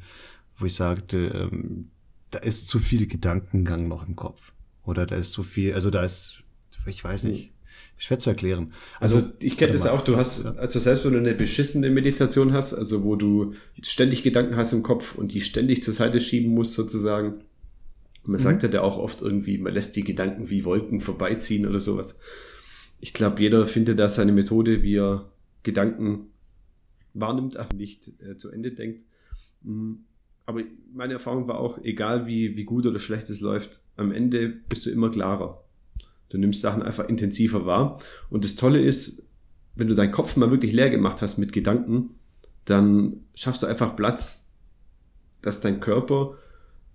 wo 0.58 0.66
ich 0.66 0.74
sagte, 0.74 1.50
ähm, 1.52 1.90
da 2.32 2.40
ist 2.40 2.68
zu 2.68 2.80
viel 2.80 3.08
Gedankengang 3.08 3.88
noch 3.88 4.08
im 4.08 4.16
Kopf. 4.16 4.54
Oder 4.84 5.06
da 5.06 5.16
ist 5.16 5.32
zu 5.32 5.44
viel, 5.44 5.74
also 5.74 5.90
da 5.90 6.04
ist, 6.04 6.42
ich 6.86 7.04
weiß 7.04 7.24
nicht, 7.24 7.52
schwer 7.98 8.18
zu 8.18 8.30
erklären. 8.30 8.74
Also, 9.00 9.18
also 9.18 9.34
ich 9.40 9.58
kenne 9.58 9.74
das 9.74 9.86
auch, 9.86 10.02
du 10.02 10.16
hast, 10.18 10.46
also 10.46 10.80
selbst 10.80 11.06
wenn 11.06 11.14
du 11.14 11.20
eine 11.20 11.36
beschissene 11.36 11.90
Meditation 11.92 12.54
hast, 12.54 12.74
also 12.74 13.04
wo 13.04 13.16
du 13.16 13.54
ständig 13.84 14.24
Gedanken 14.24 14.56
hast 14.56 14.74
im 14.74 14.82
Kopf 14.82 15.16
und 15.16 15.34
die 15.34 15.42
ständig 15.42 15.84
zur 15.84 15.94
Seite 15.94 16.20
schieben 16.20 16.54
musst 16.54 16.74
sozusagen, 16.74 17.44
man 18.24 18.40
mhm. 18.40 18.44
sagt 18.44 18.64
ja 18.64 18.82
auch 18.82 18.98
oft 18.98 19.22
irgendwie, 19.22 19.58
man 19.58 19.74
lässt 19.74 19.96
die 19.96 20.04
Gedanken 20.04 20.50
wie 20.50 20.66
Wolken 20.66 21.02
vorbeiziehen 21.02 21.68
oder 21.68 21.80
sowas. 21.80 22.18
Ich 23.00 23.14
glaube, 23.14 23.42
jeder 23.42 23.66
findet 23.66 24.00
da 24.00 24.10
seine 24.10 24.32
Methode, 24.32 24.84
wie 24.84 24.98
er 24.98 25.30
Gedanken 25.64 26.28
wahrnimmt, 27.14 27.58
aber 27.58 27.76
nicht 27.76 28.12
äh, 28.22 28.38
zu 28.38 28.52
Ende 28.52 28.72
denkt. 28.72 29.06
Mhm. 29.64 30.06
Aber 30.46 30.62
meine 30.94 31.14
Erfahrung 31.14 31.48
war 31.48 31.60
auch, 31.60 31.78
egal 31.84 32.26
wie, 32.28 32.58
wie 32.58 32.64
gut 32.64 32.86
oder 32.86 33.00
schlecht 33.00 33.30
es 33.30 33.42
läuft, 33.42 33.82
am 33.96 34.12
Ende 34.12 34.50
bist 34.50 34.86
du 34.86 34.90
immer 34.90 35.10
klarer. 35.10 35.64
Du 36.30 36.38
nimmst 36.38 36.62
Sachen 36.62 36.82
einfach 36.82 37.08
intensiver 37.08 37.66
wahr. 37.66 38.00
Und 38.30 38.44
das 38.44 38.56
Tolle 38.56 38.82
ist, 38.82 39.28
wenn 39.76 39.88
du 39.88 39.96
deinen 39.96 40.12
Kopf 40.12 40.36
mal 40.38 40.52
wirklich 40.52 40.74
leer 40.74 40.90
gemacht 40.90 41.22
hast 41.22 41.38
mit 41.38 41.54
Gedanken, 41.54 42.12
dann 42.66 43.22
schaffst 43.34 43.64
du 43.64 43.68
einfach 43.68 43.96
Platz, 43.96 44.52
dass 45.42 45.62
dein 45.62 45.80
Körper 45.80 46.36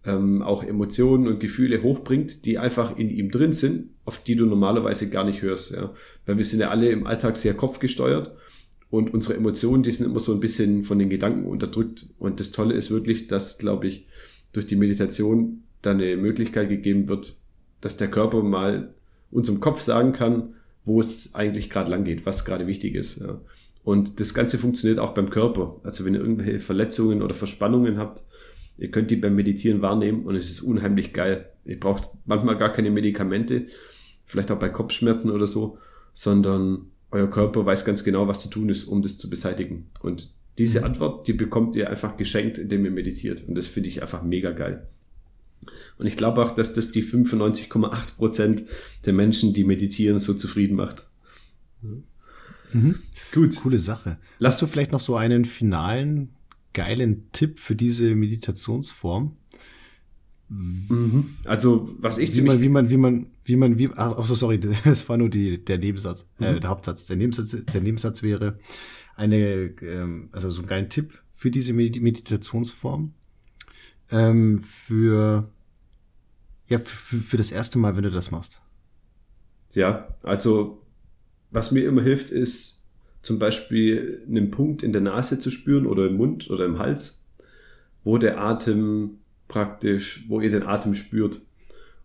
ähm, 0.05 0.43
auch 0.43 0.63
Emotionen 0.63 1.27
und 1.27 1.41
Gefühle 1.41 1.83
hochbringt, 1.83 2.47
die 2.47 2.59
einfach 2.59 2.97
in 2.97 3.11
ihm 3.11 3.31
drin 3.31 3.53
sind, 3.53 3.91
auf 4.05 4.23
die 4.23 4.37
du 4.37 4.47
normalerweise 4.47 5.11
gar 5.11 5.25
nicht 5.25 5.43
hörst. 5.43 5.73
Ja? 5.73 5.93
Weil 6.25 6.39
wir 6.39 6.45
sind 6.45 6.61
ja 6.61 6.71
alle 6.71 6.89
im 6.91 7.07
Alltag 7.07 7.37
sehr 7.37 7.55
kopfgesteuert 7.55 8.33
und 8.97 9.13
unsere 9.13 9.37
Emotionen, 9.37 9.83
die 9.83 9.93
sind 9.93 10.07
immer 10.07 10.21
so 10.21 10.33
ein 10.33 10.41
bisschen 10.41 10.83
von 10.83 10.99
den 10.99 11.11
Gedanken 11.11 11.47
unterdrückt. 11.47 12.07
Und 12.19 12.41
das 12.41 12.51
Tolle 12.51 12.75
ist 12.75 12.91
wirklich, 12.91 13.27
dass, 13.27 13.59
glaube 13.59 13.87
ich, 13.87 14.07
durch 14.53 14.67
die 14.67 14.77
Meditation 14.77 15.63
da 15.83 15.91
eine 15.91 16.17
Möglichkeit 16.17 16.71
gegeben 16.71 17.09
wird, 17.09 17.37
dass 17.83 17.99
der 17.99 18.09
Körper 18.09 18.43
mal 18.43 18.95
unserem 19.31 19.61
Kopf 19.61 19.81
sagen 19.83 20.13
kann, 20.13 20.55
wo 20.85 20.99
es 20.99 21.35
eigentlich 21.35 21.69
gerade 21.69 21.91
lang 21.91 22.05
geht, 22.05 22.25
was 22.25 22.45
gerade 22.47 22.67
wichtig 22.67 22.95
ist. 22.95 23.21
Ja. 23.21 23.41
Und 23.85 24.19
das 24.19 24.33
Ganze 24.33 24.57
funktioniert 24.57 24.99
auch 24.99 25.13
beim 25.13 25.29
Körper. 25.29 25.77
Also 25.83 26.05
wenn 26.05 26.15
ihr 26.15 26.21
irgendwelche 26.21 26.59
Verletzungen 26.59 27.23
oder 27.23 27.35
Verspannungen 27.35 27.99
habt, 27.99 28.25
ihr 28.79 28.91
könnt 28.91 29.11
die 29.11 29.17
beim 29.17 29.37
Meditieren 29.37 29.83
wahrnehmen 29.83 30.25
und 30.25 30.37
es 30.37 30.51
ist 30.51 30.63
unheimlich 30.63 31.13
geil. 31.13 31.51
Ihr 31.67 31.79
braucht 31.79 32.11
manchmal 32.25 32.57
gar 32.57 32.73
keine 32.73 32.91
Medikamente, 32.91 33.67
vielleicht 34.25 34.51
auch 34.51 34.59
bei 34.59 34.71
Kopfschmerzen 34.71 35.31
oder 35.31 35.47
so, 35.47 35.77
sondern 36.15 36.87
euer 37.11 37.29
Körper 37.31 37.65
weiß 37.65 37.85
ganz 37.85 38.05
genau, 38.05 38.29
was 38.29 38.43
zu 38.43 38.51
tun 38.51 38.69
ist, 38.69 38.85
um 38.85 39.03
das 39.03 39.19
zu 39.19 39.31
beseitigen. 39.31 39.91
Und 40.01 40.35
diese 40.59 40.81
mhm. 40.81 40.87
Antwort, 40.87 41.29
die 41.29 41.33
bekommt 41.33 41.77
ihr 41.77 41.91
einfach 41.91 42.17
geschenkt, 42.17 42.59
indem 42.59 42.85
ihr 42.85 42.91
meditiert. 42.91 43.47
Und 43.47 43.55
das 43.55 43.69
finde 43.69 43.89
ich 43.89 44.03
einfach 44.03 44.23
mega 44.23 44.53
geil. 44.53 44.87
Und 45.99 46.07
ich 46.07 46.17
glaube 46.17 46.43
auch, 46.43 46.53
dass 46.53 46.75
das 46.75 46.93
die 46.93 47.03
95,8 47.03 48.17
Prozent 48.17 48.65
der 49.05 49.13
Menschen, 49.13 49.55
die 49.55 49.65
meditieren, 49.65 50.19
so 50.19 50.35
zufrieden 50.35 50.77
macht. 50.77 51.05
Mhm. 52.73 52.97
Gut. 53.33 53.57
Coole 53.57 53.79
Sache. 53.79 54.19
Lass 54.39 54.59
du 54.59 54.67
vielleicht 54.67 54.93
noch 54.93 55.01
so 55.01 55.17
einen 55.17 55.45
finalen, 55.45 56.31
geilen 56.73 57.31
Tipp 57.33 57.59
für 57.59 57.75
diese 57.75 58.15
Meditationsform? 58.15 59.37
Mhm. 60.49 61.37
Also, 61.45 61.89
was 61.99 62.19
ich 62.19 62.35
wie 62.37 62.43
man, 62.43 62.61
wie 62.61 62.69
man, 62.69 62.91
wie 62.91 62.97
man, 62.97 63.27
wie 63.45 63.57
man, 63.57 63.79
wie, 63.79 63.91
ach, 63.97 64.23
so, 64.23 64.35
sorry, 64.35 64.61
das 64.85 65.09
war 65.09 65.17
nur 65.17 65.29
die, 65.29 65.65
der 65.65 65.79
Nebensatz, 65.79 66.25
äh, 66.41 66.53
mhm. 66.53 66.57
äh, 66.57 66.61
der 66.61 66.71
Hauptsatz. 66.71 67.07
Der 67.07 67.17
Nebensatz, 67.17 67.57
der 67.65 67.81
Nebensatz 67.81 68.23
wäre 68.23 68.59
eine, 69.17 69.73
ähm, 69.83 70.29
also 70.33 70.51
so 70.51 70.61
einen 70.61 70.69
geilen 70.69 70.89
Tipp 70.89 71.21
für 71.31 71.51
diese 71.51 71.73
Meditationsform, 71.73 73.13
ähm, 74.11 74.61
für, 74.61 75.51
ja, 76.69 76.79
für, 76.79 77.19
für 77.19 77.37
das 77.37 77.51
erste 77.51 77.79
Mal, 77.79 77.97
wenn 77.97 78.05
du 78.05 78.11
das 78.11 78.31
machst. 78.31 78.61
Ja, 79.73 80.17
also, 80.23 80.83
was 81.51 81.73
mir 81.73 81.87
immer 81.87 82.03
hilft, 82.03 82.31
ist 82.31 82.89
zum 83.23 83.39
Beispiel 83.41 84.25
einen 84.29 84.53
Punkt 84.53 84.85
in 84.85 84.93
der 84.93 85.03
Nase 85.03 85.39
zu 85.39 85.51
spüren 85.51 85.87
oder 85.87 86.07
im 86.07 86.17
Mund 86.17 86.49
oder 86.51 86.65
im 86.65 86.79
Hals, 86.79 87.29
wo 88.05 88.19
der 88.19 88.41
Atem 88.41 89.19
praktisch, 89.49 90.25
wo 90.29 90.41
ihr 90.41 90.51
den 90.51 90.65
Atem 90.65 90.95
spürt. 90.95 91.43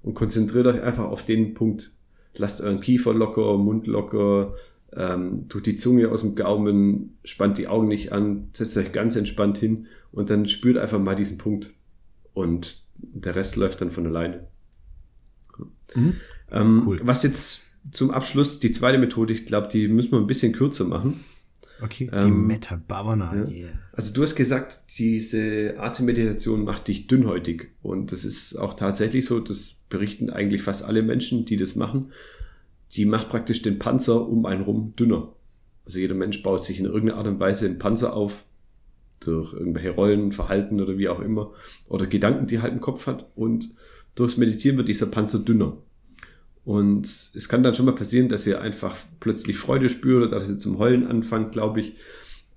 Und 0.04 0.16
konzentriert 0.16 0.66
euch 0.68 0.82
einfach 0.82 1.06
auf 1.06 1.26
den 1.26 1.54
Punkt. 1.54 1.92
Lasst 2.36 2.62
euren 2.62 2.82
Kiefer 2.82 3.14
locker, 3.14 3.58
Mund 3.58 3.88
locker, 3.88 4.56
ähm, 4.94 5.48
tut 5.48 5.66
die 5.66 5.76
Zunge 5.76 6.10
aus 6.10 6.22
dem 6.22 6.36
Gaumen, 6.36 7.18
spannt 7.24 7.58
die 7.58 7.68
Augen 7.68 7.88
nicht 7.88 8.12
an, 8.12 8.50
setzt 8.54 8.78
euch 8.78 8.92
ganz 8.92 9.16
entspannt 9.16 9.58
hin 9.58 9.88
und 10.12 10.30
dann 10.30 10.48
spürt 10.48 10.78
einfach 10.78 11.00
mal 11.00 11.16
diesen 11.16 11.38
Punkt. 11.38 11.74
Und 12.34 12.80
der 12.98 13.36
Rest 13.36 13.56
läuft 13.56 13.82
dann 13.82 13.92
von 13.92 14.08
alleine. 14.08 14.48
Mhm. 15.96 16.14
Ähm, 16.52 16.84
cool. 16.88 17.00
Was 17.04 17.24
jetzt 17.24 17.72
zum 17.92 18.12
Abschluss 18.12 18.60
die 18.60 18.72
zweite 18.72 18.98
Methode, 18.98 19.34
ich 19.34 19.46
glaube, 19.46 19.68
die 19.68 19.88
müssen 19.88 20.12
wir 20.12 20.20
ein 20.20 20.28
bisschen 20.28 20.54
kürzer 20.54 20.86
machen. 20.86 21.24
Okay, 21.82 22.10
die 22.12 22.16
ähm, 22.16 22.48
Meta 22.48 22.80
Bhavana. 22.88 23.36
Ja. 23.36 23.48
Yeah. 23.48 23.70
Also 23.94 24.14
du 24.14 24.22
hast 24.22 24.36
gesagt, 24.36 24.98
diese 24.98 25.76
Atemmeditation 25.80 26.64
macht 26.64 26.88
dich 26.88 27.08
dünnhäutig. 27.08 27.72
Und 27.82 28.12
das 28.12 28.24
ist 28.24 28.56
auch 28.56 28.74
tatsächlich 28.74 29.26
so, 29.26 29.40
das 29.40 29.86
berichten 29.90 30.30
eigentlich 30.30 30.62
fast 30.62 30.84
alle 30.84 31.02
Menschen, 31.02 31.46
die 31.46 31.58
das 31.58 31.76
machen. 31.76 32.12
Die 32.94 33.06
macht 33.06 33.30
praktisch 33.30 33.62
den 33.62 33.80
Panzer 33.80 34.28
um 34.28 34.46
einen 34.46 34.64
rum 34.64 34.94
dünner. 34.98 35.34
Also 35.86 36.00
jeder 36.00 36.16
Mensch 36.16 36.44
baut 36.44 36.64
sich 36.64 36.80
in 36.80 36.86
irgendeiner 36.86 37.18
Art 37.18 37.28
und 37.28 37.40
Weise 37.40 37.66
einen 37.66 37.80
Panzer 37.80 38.14
auf, 38.14 38.46
durch 39.20 39.54
irgendwelche 39.54 39.92
Rollen, 39.92 40.32
Verhalten 40.32 40.80
oder 40.82 40.98
wie 40.98 41.10
auch 41.10 41.20
immer, 41.20 41.52
oder 41.88 42.08
Gedanken, 42.08 42.48
die 42.48 42.56
er 42.56 42.62
halt 42.62 42.74
im 42.74 42.82
Kopf 42.82 43.08
hat. 43.08 43.30
Und 43.36 43.74
durchs 44.16 44.38
Meditieren 44.38 44.78
wird 44.78 44.88
dieser 44.88 45.08
Panzer 45.08 45.40
dünner. 45.40 45.78
Und 46.64 47.06
es 47.08 47.50
kann 47.50 47.64
dann 47.64 47.74
schon 47.74 47.86
mal 47.86 47.96
passieren, 47.96 48.30
dass 48.30 48.46
ihr 48.46 48.62
einfach 48.62 48.96
plötzlich 49.20 49.58
Freude 49.58 49.90
spürt 49.90 50.28
oder 50.28 50.40
dass 50.40 50.50
ihr 50.50 50.58
zum 50.58 50.78
Heulen 50.78 51.08
anfangt, 51.08 51.52
glaube 51.52 51.82
ich. 51.82 51.96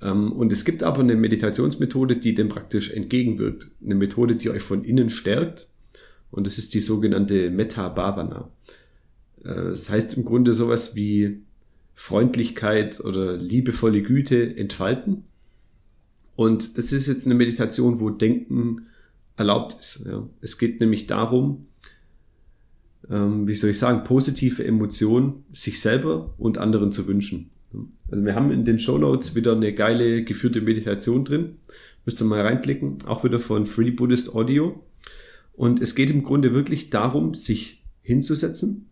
Ähm, 0.02 0.32
und 0.32 0.52
es 0.52 0.64
gibt 0.64 0.82
aber 0.82 1.00
eine 1.00 1.16
Meditationsmethode, 1.16 2.16
die 2.16 2.34
dem 2.34 2.48
praktisch 2.48 2.90
entgegenwirkt. 2.90 3.70
Eine 3.82 3.94
Methode, 3.94 4.36
die 4.36 4.50
euch 4.50 4.62
von 4.62 4.84
innen 4.84 5.08
stärkt. 5.08 5.68
Und 6.30 6.46
das 6.46 6.58
ist 6.58 6.74
die 6.74 6.80
sogenannte 6.80 7.50
Metta 7.50 7.88
Bhavana. 7.88 8.50
Äh, 9.42 9.54
das 9.54 9.88
heißt 9.88 10.16
im 10.16 10.24
Grunde 10.24 10.52
sowas 10.52 10.94
wie 10.94 11.42
Freundlichkeit 11.94 13.00
oder 13.00 13.36
liebevolle 13.36 14.02
Güte 14.02 14.56
entfalten. 14.56 15.24
Und 16.36 16.76
das 16.76 16.92
ist 16.92 17.06
jetzt 17.06 17.26
eine 17.26 17.36
Meditation, 17.36 18.00
wo 18.00 18.10
Denken 18.10 18.86
erlaubt 19.36 19.76
ist. 19.78 20.08
Es 20.40 20.58
geht 20.58 20.80
nämlich 20.80 21.06
darum, 21.06 21.66
ähm, 23.10 23.46
wie 23.46 23.54
soll 23.54 23.70
ich 23.70 23.78
sagen, 23.78 24.04
positive 24.04 24.64
Emotionen 24.64 25.44
sich 25.52 25.80
selber 25.80 26.34
und 26.38 26.58
anderen 26.58 26.92
zu 26.92 27.06
wünschen. 27.06 27.50
Also 28.10 28.24
wir 28.24 28.34
haben 28.34 28.50
in 28.52 28.64
den 28.64 28.78
Show 28.78 28.98
Notes 28.98 29.34
wieder 29.34 29.52
eine 29.52 29.74
geile 29.74 30.22
geführte 30.24 30.60
Meditation 30.60 31.24
drin. 31.24 31.56
Müsst 32.04 32.20
ihr 32.20 32.26
mal 32.26 32.40
reinklicken, 32.40 32.98
auch 33.06 33.24
wieder 33.24 33.38
von 33.38 33.66
Free 33.66 33.90
Buddhist 33.90 34.34
Audio. 34.34 34.84
Und 35.54 35.80
es 35.80 35.94
geht 35.94 36.10
im 36.10 36.22
Grunde 36.22 36.54
wirklich 36.54 36.90
darum, 36.90 37.34
sich 37.34 37.82
hinzusetzen, 38.02 38.90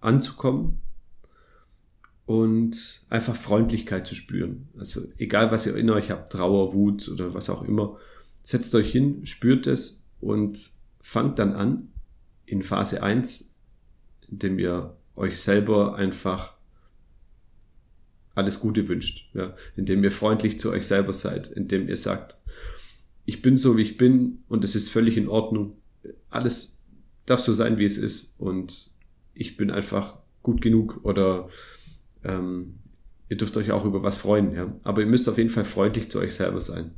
anzukommen 0.00 0.80
und 2.26 3.04
einfach 3.08 3.34
Freundlichkeit 3.34 4.06
zu 4.06 4.14
spüren. 4.14 4.68
Also 4.78 5.02
egal, 5.18 5.50
was 5.50 5.66
ihr 5.66 5.76
in 5.76 5.90
euch 5.90 6.10
habt, 6.10 6.32
Trauer, 6.32 6.72
Wut 6.74 7.08
oder 7.08 7.34
was 7.34 7.50
auch 7.50 7.62
immer, 7.62 7.96
setzt 8.42 8.74
euch 8.74 8.90
hin, 8.90 9.24
spürt 9.26 9.66
es 9.66 10.06
und 10.20 10.70
fangt 11.00 11.38
dann 11.38 11.54
an, 11.54 11.88
in 12.46 12.62
Phase 12.62 13.02
1, 13.02 13.54
indem 14.30 14.58
ihr 14.58 14.96
euch 15.16 15.38
selber 15.38 15.96
einfach 15.96 16.54
alles 18.34 18.60
Gute 18.60 18.88
wünscht, 18.88 19.30
ja, 19.34 19.48
indem 19.76 20.02
ihr 20.02 20.10
freundlich 20.10 20.58
zu 20.58 20.70
euch 20.70 20.86
selber 20.86 21.12
seid, 21.12 21.48
indem 21.48 21.88
ihr 21.88 21.96
sagt, 21.96 22.38
ich 23.24 23.42
bin 23.42 23.56
so, 23.56 23.76
wie 23.76 23.82
ich 23.82 23.96
bin 23.96 24.42
und 24.48 24.64
es 24.64 24.74
ist 24.74 24.90
völlig 24.90 25.16
in 25.16 25.28
Ordnung. 25.28 25.76
Alles 26.30 26.80
darf 27.26 27.40
so 27.40 27.52
sein, 27.52 27.78
wie 27.78 27.84
es 27.84 27.96
ist 27.96 28.34
und 28.38 28.90
ich 29.34 29.56
bin 29.56 29.70
einfach 29.70 30.18
gut 30.42 30.60
genug 30.60 31.00
oder 31.04 31.48
ähm, 32.24 32.74
ihr 33.28 33.36
dürft 33.36 33.56
euch 33.56 33.70
auch 33.70 33.84
über 33.84 34.02
was 34.02 34.18
freuen, 34.18 34.52
ja. 34.54 34.74
Aber 34.82 35.00
ihr 35.00 35.06
müsst 35.06 35.28
auf 35.28 35.38
jeden 35.38 35.50
Fall 35.50 35.64
freundlich 35.64 36.10
zu 36.10 36.18
euch 36.18 36.34
selber 36.34 36.60
sein. 36.60 36.90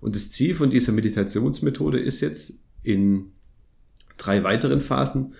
Und 0.00 0.16
das 0.16 0.30
Ziel 0.30 0.54
von 0.54 0.70
dieser 0.70 0.92
Meditationsmethode 0.92 1.98
ist 1.98 2.20
jetzt 2.20 2.66
in 2.82 3.32
drei 4.18 4.42
weiteren 4.44 4.80
Phasen 4.80 5.34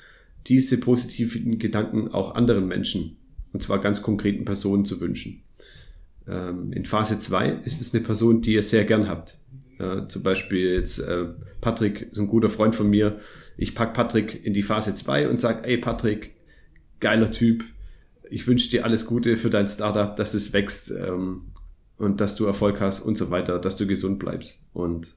diese 0.47 0.79
positiven 0.79 1.59
Gedanken 1.59 2.09
auch 2.09 2.35
anderen 2.35 2.67
Menschen, 2.67 3.17
und 3.53 3.63
zwar 3.63 3.81
ganz 3.81 4.03
konkreten 4.03 4.45
Personen 4.45 4.85
zu 4.85 5.01
wünschen. 5.01 5.43
Ähm, 6.29 6.73
in 6.73 6.85
Phase 6.85 7.19
2 7.19 7.61
ist 7.65 7.81
es 7.81 7.95
eine 7.95 8.03
Person, 8.03 8.43
die 8.43 8.55
ihr 8.55 8.63
sehr 8.63 8.85
gern 8.85 9.09
habt. 9.09 9.39
Äh, 9.79 10.07
zum 10.09 10.23
Beispiel 10.23 10.75
jetzt 10.75 10.99
äh, 10.99 11.27
Patrick 11.61 12.13
ist 12.13 12.19
ein 12.19 12.29
guter 12.29 12.49
Freund 12.49 12.75
von 12.75 12.89
mir. 12.89 13.19
Ich 13.57 13.75
pack 13.75 13.95
Patrick 13.95 14.45
in 14.45 14.53
die 14.53 14.63
Phase 14.63 14.95
2 14.95 15.29
und 15.29 15.41
sag, 15.41 15.67
ey 15.67 15.79
Patrick, 15.79 16.35
geiler 17.01 17.31
Typ, 17.31 17.65
ich 18.31 18.47
wünsche 18.47 18.71
dir 18.71 18.85
alles 18.85 19.07
Gute 19.07 19.37
für 19.37 19.51
dein 19.51 19.69
Startup, 19.69 20.15
dass 20.17 20.35
es 20.35 20.53
wächst 20.53 20.91
ähm, 20.91 21.53
und 21.99 22.21
dass 22.21 22.37
du 22.37 22.47
Erfolg 22.47 22.81
hast 22.81 23.01
und 23.01 23.17
so 23.17 23.31
weiter, 23.31 23.59
dass 23.59 23.77
du 23.77 23.87
gesund 23.87 24.19
bleibst. 24.19 24.65
Und 24.73 25.15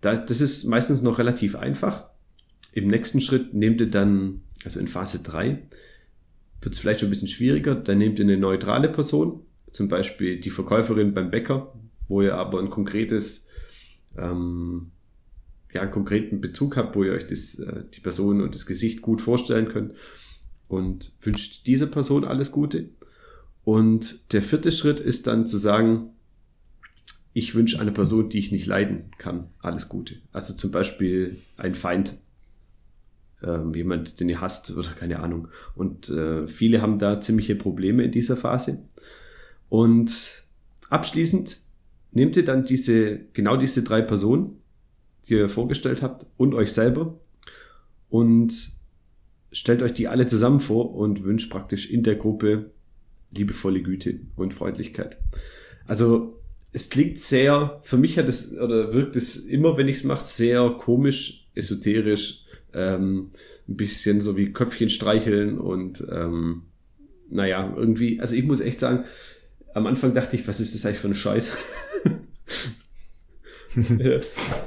das 0.00 0.40
ist 0.40 0.64
meistens 0.64 1.02
noch 1.02 1.18
relativ 1.18 1.56
einfach. 1.56 2.10
Im 2.74 2.88
nächsten 2.88 3.20
Schritt 3.20 3.54
nehmt 3.54 3.80
ihr 3.80 3.90
dann, 3.90 4.42
also 4.64 4.80
in 4.80 4.88
Phase 4.88 5.22
3, 5.22 5.62
wird 6.60 6.74
es 6.74 6.80
vielleicht 6.80 7.00
schon 7.00 7.08
ein 7.08 7.10
bisschen 7.10 7.28
schwieriger. 7.28 7.76
Dann 7.76 7.98
nehmt 7.98 8.18
ihr 8.18 8.24
eine 8.24 8.36
neutrale 8.36 8.88
Person, 8.88 9.42
zum 9.70 9.88
Beispiel 9.88 10.40
die 10.40 10.50
Verkäuferin 10.50 11.14
beim 11.14 11.30
Bäcker, 11.30 11.72
wo 12.08 12.20
ihr 12.20 12.34
aber 12.34 12.58
ein 12.58 12.70
konkretes, 12.70 13.48
ähm, 14.18 14.90
ja, 15.72 15.82
einen 15.82 15.92
konkreten 15.92 16.40
Bezug 16.40 16.76
habt, 16.76 16.96
wo 16.96 17.04
ihr 17.04 17.12
euch 17.12 17.28
das, 17.28 17.60
äh, 17.60 17.84
die 17.94 18.00
Person 18.00 18.40
und 18.40 18.54
das 18.54 18.66
Gesicht 18.66 19.02
gut 19.02 19.20
vorstellen 19.20 19.68
könnt 19.68 19.94
und 20.66 21.12
wünscht 21.22 21.68
dieser 21.68 21.86
Person 21.86 22.24
alles 22.24 22.50
Gute. 22.50 22.88
Und 23.62 24.32
der 24.32 24.42
vierte 24.42 24.72
Schritt 24.72 24.98
ist 24.98 25.28
dann 25.28 25.46
zu 25.46 25.58
sagen, 25.58 26.10
ich 27.32 27.54
wünsche 27.54 27.80
einer 27.80 27.92
Person, 27.92 28.30
die 28.30 28.38
ich 28.38 28.50
nicht 28.50 28.66
leiden 28.66 29.10
kann, 29.18 29.48
alles 29.60 29.88
Gute. 29.88 30.16
Also 30.32 30.54
zum 30.54 30.72
Beispiel 30.72 31.38
ein 31.56 31.74
Feind, 31.74 32.16
ähm, 33.46 33.72
jemand, 33.74 34.20
den 34.20 34.28
ihr 34.28 34.40
hasst 34.40 34.76
oder 34.76 34.88
keine 34.98 35.20
Ahnung. 35.20 35.48
Und 35.74 36.08
äh, 36.08 36.46
viele 36.46 36.82
haben 36.82 36.98
da 36.98 37.20
ziemliche 37.20 37.54
Probleme 37.54 38.04
in 38.04 38.12
dieser 38.12 38.36
Phase. 38.36 38.84
Und 39.68 40.44
abschließend 40.90 41.58
nehmt 42.12 42.36
ihr 42.36 42.44
dann 42.44 42.64
diese, 42.64 43.20
genau 43.32 43.56
diese 43.56 43.82
drei 43.82 44.02
Personen, 44.02 44.58
die 45.26 45.34
ihr 45.34 45.48
vorgestellt 45.48 46.02
habt, 46.02 46.26
und 46.36 46.54
euch 46.54 46.72
selber 46.72 47.18
und 48.10 48.72
stellt 49.50 49.82
euch 49.82 49.94
die 49.94 50.08
alle 50.08 50.26
zusammen 50.26 50.60
vor 50.60 50.94
und 50.94 51.24
wünscht 51.24 51.50
praktisch 51.50 51.90
in 51.90 52.02
der 52.02 52.16
Gruppe 52.16 52.70
liebevolle 53.36 53.82
Güte 53.82 54.20
und 54.36 54.54
Freundlichkeit. 54.54 55.18
Also 55.86 56.40
es 56.72 56.90
klingt 56.90 57.18
sehr, 57.18 57.80
für 57.82 57.96
mich 57.96 58.18
hat 58.18 58.28
es 58.28 58.56
oder 58.58 58.92
wirkt 58.92 59.16
es 59.16 59.36
immer, 59.36 59.76
wenn 59.76 59.88
ich 59.88 59.96
es 59.96 60.04
mache, 60.04 60.22
sehr 60.24 60.76
komisch, 60.80 61.48
esoterisch, 61.54 62.43
ähm, 62.74 63.30
ein 63.68 63.76
bisschen 63.76 64.20
so 64.20 64.36
wie 64.36 64.52
Köpfchen 64.52 64.90
streicheln 64.90 65.58
und 65.58 66.04
ähm, 66.10 66.62
naja, 67.30 67.72
irgendwie, 67.76 68.20
also 68.20 68.34
ich 68.34 68.44
muss 68.44 68.60
echt 68.60 68.80
sagen, 68.80 69.04
am 69.72 69.86
Anfang 69.86 70.14
dachte 70.14 70.36
ich, 70.36 70.46
was 70.46 70.60
ist 70.60 70.74
das 70.74 70.86
eigentlich 70.86 70.98
für 70.98 71.08
ein 71.08 71.14
Scheiß? 71.14 71.52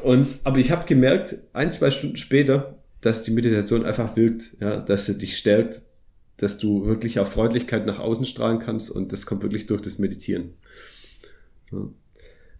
und 0.03 0.27
aber 0.43 0.57
ich 0.57 0.71
habe 0.71 0.85
gemerkt, 0.85 1.37
ein, 1.53 1.71
zwei 1.71 1.91
Stunden 1.91 2.17
später, 2.17 2.77
dass 3.01 3.23
die 3.23 3.31
Meditation 3.31 3.85
einfach 3.85 4.15
wirkt, 4.15 4.57
ja, 4.59 4.79
dass 4.79 5.05
sie 5.05 5.17
dich 5.17 5.37
stärkt, 5.37 5.81
dass 6.37 6.59
du 6.59 6.85
wirklich 6.85 7.19
auf 7.19 7.31
Freundlichkeit 7.31 7.85
nach 7.85 7.99
außen 7.99 8.25
strahlen 8.25 8.59
kannst 8.59 8.89
und 8.89 9.13
das 9.13 9.25
kommt 9.25 9.43
wirklich 9.43 9.65
durch 9.65 9.81
das 9.81 9.97
Meditieren. 9.97 10.53
Ja. 11.71 11.87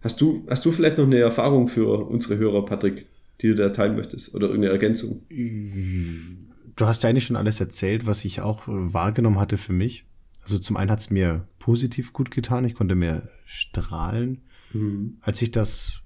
Hast 0.00 0.20
du, 0.20 0.46
hast 0.48 0.64
du 0.64 0.70
vielleicht 0.70 0.98
noch 0.98 1.06
eine 1.06 1.18
Erfahrung 1.18 1.68
für 1.68 2.06
unsere 2.06 2.38
Hörer, 2.38 2.64
Patrick, 2.64 3.06
die 3.40 3.48
du 3.48 3.54
da 3.54 3.70
teilen 3.70 3.96
möchtest 3.96 4.34
oder 4.34 4.48
irgendeine 4.48 4.72
Ergänzung? 4.72 5.22
Du 5.28 6.86
hast 6.86 7.02
ja 7.02 7.10
eigentlich 7.10 7.26
schon 7.26 7.36
alles 7.36 7.60
erzählt, 7.60 8.06
was 8.06 8.24
ich 8.24 8.40
auch 8.40 8.62
wahrgenommen 8.66 9.38
hatte 9.38 9.56
für 9.56 9.72
mich. 9.72 10.04
Also 10.42 10.58
zum 10.58 10.76
einen 10.76 10.90
hat 10.90 11.00
es 11.00 11.10
mir 11.10 11.46
positiv 11.58 12.12
gut 12.12 12.30
getan, 12.30 12.64
ich 12.64 12.74
konnte 12.74 12.94
mehr 12.94 13.28
strahlen, 13.44 14.42
mhm. 14.72 15.18
als 15.20 15.42
ich 15.42 15.50
das 15.50 16.00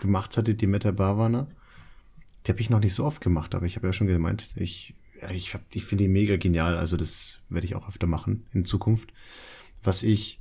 gemacht 0.00 0.36
hatte, 0.36 0.54
die 0.54 0.66
Meta 0.66 0.90
Bhavana. 0.90 1.48
Die 2.46 2.52
habe 2.52 2.60
ich 2.60 2.70
noch 2.70 2.80
nicht 2.80 2.94
so 2.94 3.04
oft 3.04 3.20
gemacht, 3.20 3.54
aber 3.54 3.66
ich 3.66 3.76
habe 3.76 3.86
ja 3.86 3.92
schon 3.92 4.06
gemeint, 4.06 4.48
ich 4.56 4.94
ich, 5.28 5.54
hab, 5.54 5.62
ich 5.74 5.84
finde 5.84 6.04
die 6.04 6.08
mega 6.08 6.36
genial. 6.36 6.76
Also 6.76 6.96
das 6.96 7.40
werde 7.48 7.66
ich 7.66 7.74
auch 7.74 7.88
öfter 7.88 8.06
machen 8.06 8.46
in 8.52 8.64
Zukunft. 8.64 9.12
Was 9.82 10.02
ich 10.02 10.40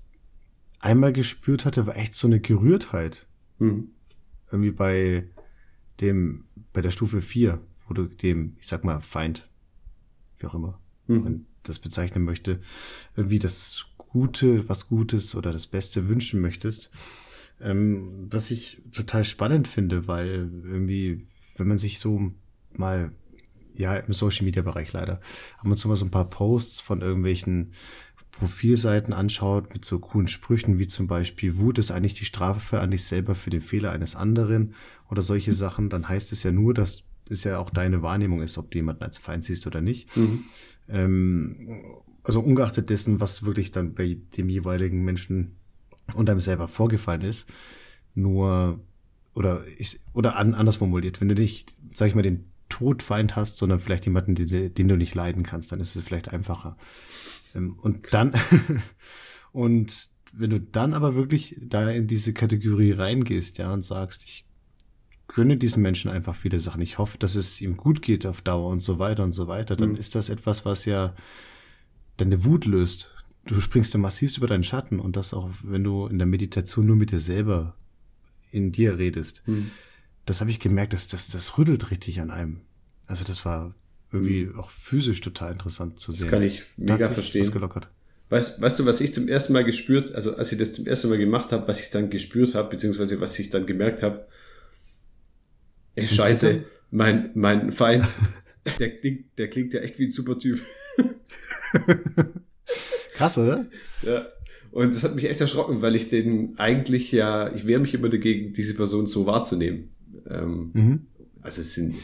einmal 0.79 1.13
gespürt 1.13 1.65
hatte, 1.65 1.85
war 1.85 1.97
echt 1.97 2.13
so 2.13 2.27
eine 2.27 2.39
Gerührtheit. 2.39 3.25
Mhm. 3.59 3.89
Irgendwie 4.51 4.71
bei 4.71 5.25
dem, 6.01 6.45
bei 6.73 6.81
der 6.81 6.91
Stufe 6.91 7.21
4, 7.21 7.59
wo 7.88 7.93
du 7.93 8.05
dem, 8.05 8.55
ich 8.59 8.67
sag 8.67 8.83
mal, 8.83 9.01
Feind, 9.01 9.47
wie 10.38 10.47
auch 10.47 10.55
immer, 10.55 10.79
mhm. 11.07 11.23
man 11.23 11.45
das 11.63 11.79
bezeichnen 11.79 12.23
möchte, 12.23 12.62
irgendwie 13.15 13.39
das 13.39 13.85
Gute, 13.97 14.67
was 14.69 14.88
Gutes 14.88 15.35
oder 15.35 15.51
das 15.51 15.67
Beste 15.67 16.07
wünschen 16.07 16.41
möchtest. 16.41 16.89
Ähm, 17.62 18.27
was 18.29 18.51
ich 18.51 18.81
total 18.93 19.23
spannend 19.23 19.67
finde, 19.67 20.07
weil 20.07 20.49
irgendwie, 20.63 21.27
wenn 21.57 21.67
man 21.67 21.77
sich 21.77 21.99
so 21.99 22.31
mal 22.71 23.12
ja, 23.79 23.95
im 23.95 24.13
Social 24.13 24.45
Media 24.45 24.62
Bereich 24.62 24.91
leider. 24.91 25.21
Haben 25.57 25.71
uns 25.71 25.85
immer 25.85 25.95
so 25.95 26.05
ein 26.05 26.12
paar 26.12 26.29
Posts 26.29 26.81
von 26.81 27.01
irgendwelchen 27.01 27.71
Profilseiten 28.39 29.13
anschaut 29.13 29.73
mit 29.73 29.84
so 29.84 29.99
coolen 29.99 30.28
Sprüchen 30.28 30.80
wie 30.80 30.88
zum 30.88 31.08
Beispiel 31.08 31.58
Wut 31.58 31.78
ist 31.78 31.91
eigentlich 31.91 32.13
die 32.13 32.25
Strafe 32.25 32.80
an 32.80 32.91
dich 32.91 33.04
selber 33.04 33.36
für 33.36 33.49
den 33.49 33.62
Fehler 33.62 33.91
eines 33.91 34.15
anderen 34.15 34.73
oder 35.10 35.21
solche 35.21 35.54
Sachen, 35.54 35.89
dann 35.89 36.08
heißt 36.08 36.32
es 36.32 36.43
ja 36.43 36.52
nur, 36.52 36.73
dass 36.73 37.04
es 37.30 37.43
ja 37.43 37.60
auch 37.60 37.69
deine 37.69 38.02
Wahrnehmung 38.02 38.41
ist, 38.41 38.58
ob 38.58 38.71
du 38.71 38.78
jemanden 38.78 39.04
als 39.04 39.17
Feind 39.17 39.43
siehst 39.43 39.67
oder 39.67 39.82
nicht. 39.82 40.15
Mhm. 40.15 40.45
Ähm, 40.88 41.84
also 42.23 42.39
ungeachtet 42.39 42.89
dessen, 42.89 43.19
was 43.19 43.43
wirklich 43.43 43.71
dann 43.71 43.93
bei 43.93 44.17
dem 44.38 44.49
jeweiligen 44.49 45.04
Menschen 45.04 45.56
und 46.13 46.30
einem 46.30 46.41
selber 46.41 46.67
vorgefallen 46.67 47.21
ist, 47.21 47.45
nur 48.15 48.80
oder 49.34 49.63
ich, 49.78 49.99
oder 50.13 50.38
an, 50.38 50.54
anders 50.54 50.78
formuliert, 50.78 51.21
wenn 51.21 51.30
du 51.30 51.36
nicht, 51.36 51.73
sag 51.93 52.08
ich 52.08 52.15
mal, 52.15 52.21
den 52.21 52.45
Todfeind 52.69 53.36
hast, 53.36 53.58
sondern 53.58 53.80
vielleicht 53.80 54.06
jemanden, 54.06 54.36
den, 54.36 54.73
den 54.73 54.88
du 54.88 54.95
nicht 54.95 55.15
leiden 55.15 55.43
kannst, 55.43 55.71
dann 55.71 55.80
ist 55.80 55.95
es 55.95 56.04
vielleicht 56.04 56.30
einfacher. 56.30 56.78
Ähm, 57.55 57.77
und 57.81 58.13
dann, 58.13 58.33
und 59.51 60.09
wenn 60.31 60.49
du 60.49 60.59
dann 60.59 60.93
aber 60.93 61.15
wirklich 61.15 61.55
da 61.59 61.89
in 61.89 62.07
diese 62.07 62.33
Kategorie 62.33 62.91
reingehst, 62.91 63.57
ja, 63.57 63.73
und 63.73 63.83
sagst, 63.83 64.23
ich 64.23 64.45
gönne 65.27 65.57
diesen 65.57 65.81
Menschen 65.81 66.09
einfach 66.09 66.35
viele 66.35 66.59
Sachen. 66.59 66.81
Ich 66.81 66.97
hoffe, 66.97 67.17
dass 67.17 67.35
es 67.35 67.62
ihm 67.62 67.77
gut 67.77 68.01
geht 68.01 68.25
auf 68.25 68.41
Dauer 68.41 68.69
und 68.69 68.79
so 68.79 68.99
weiter 68.99 69.23
und 69.23 69.33
so 69.33 69.47
weiter. 69.47 69.75
Dann 69.75 69.91
mhm. 69.91 69.97
ist 69.97 70.15
das 70.15 70.29
etwas, 70.29 70.65
was 70.65 70.85
ja 70.85 71.15
deine 72.17 72.43
Wut 72.45 72.65
löst. 72.65 73.12
Du 73.45 73.59
springst 73.62 73.93
ja 73.93 73.99
massivst 73.99 74.38
über 74.38 74.47
deinen 74.47 74.63
Schatten 74.63 74.99
und 74.99 75.15
das 75.15 75.33
auch, 75.33 75.49
wenn 75.63 75.83
du 75.83 76.07
in 76.07 76.17
der 76.17 76.27
Meditation 76.27 76.85
nur 76.85 76.95
mit 76.95 77.12
dir 77.12 77.19
selber 77.19 77.75
in 78.51 78.71
dir 78.71 78.97
redest. 78.97 79.43
Mhm 79.45 79.71
das 80.29 80.41
habe 80.41 80.51
ich 80.51 80.59
gemerkt, 80.59 80.93
dass 80.93 81.07
das, 81.07 81.29
das 81.29 81.57
rüttelt 81.57 81.89
richtig 81.89 82.21
an 82.21 82.29
einem. 82.29 82.62
Also 83.07 83.23
das 83.23 83.45
war 83.45 83.73
irgendwie 84.12 84.50
auch 84.58 84.72
physisch 84.72 85.22
total 85.22 85.54
interessant 85.54 86.00
zu 86.00 86.12
sehen. 86.12 86.26
Das 86.26 86.32
kann 86.32 86.43
ich 86.43 86.63
mega 86.78 87.10
verstehen. 87.10 87.52
Weißt, 88.30 88.62
weißt 88.62 88.80
du, 88.80 88.86
was 88.86 89.02
ich 89.02 89.13
zum 89.13 89.28
ersten 89.28 89.54
Mal 89.54 89.63
gespürt, 89.63 90.13
also 90.13 90.36
als 90.36 90.52
ich 90.52 90.60
das 90.60 90.74
zum 90.74 90.86
ersten 90.86 91.10
Mal 91.10 91.17
gemacht 91.17 91.52
habe, 91.52 91.67
was 91.67 91.80
ich 91.82 91.89
dann 91.89 92.10
gespürt 92.10 92.54
habe, 92.54 92.69
beziehungsweise 92.69 93.19
was 93.19 93.38
ich 93.39 93.50
dann 93.50 93.65
gemerkt 93.65 94.04
habe, 94.04 94.28
ey, 95.95 96.08
scheiße, 96.08 96.63
mein, 96.91 97.32
mein 97.34 97.72
Feind, 97.72 98.06
der 98.80 98.98
klingt, 98.98 99.38
der 99.38 99.48
klingt 99.50 99.74
ja 99.74 99.82
echt 99.82 99.98
wie 99.98 100.06
ein 100.06 100.10
super 100.12 100.38
Typ. 100.38 100.62
Krass, 103.13 103.38
oder? 103.38 103.65
Ja. 104.04 104.28
Und 104.72 104.93
das 104.93 105.04
hat 105.04 105.15
mich 105.15 105.28
echt 105.28 105.41
erschrocken, 105.41 105.82
weil 105.82 105.95
ich 105.95 106.10
den 106.10 106.58
eigentlich 106.60 107.12
ja, 107.12 107.52
ich 107.54 107.67
wehre 107.67 107.80
mich 107.80 107.95
immer 107.95 108.10
dagegen, 108.10 108.54
diese 108.54 108.76
Person 108.76 109.08
so 109.08 109.26
wahrzunehmen. 109.26 109.89
Ähm, 110.30 110.69
mhm. 110.74 111.08
Also 111.41 111.62
es 111.62 111.74
sind, 111.74 111.95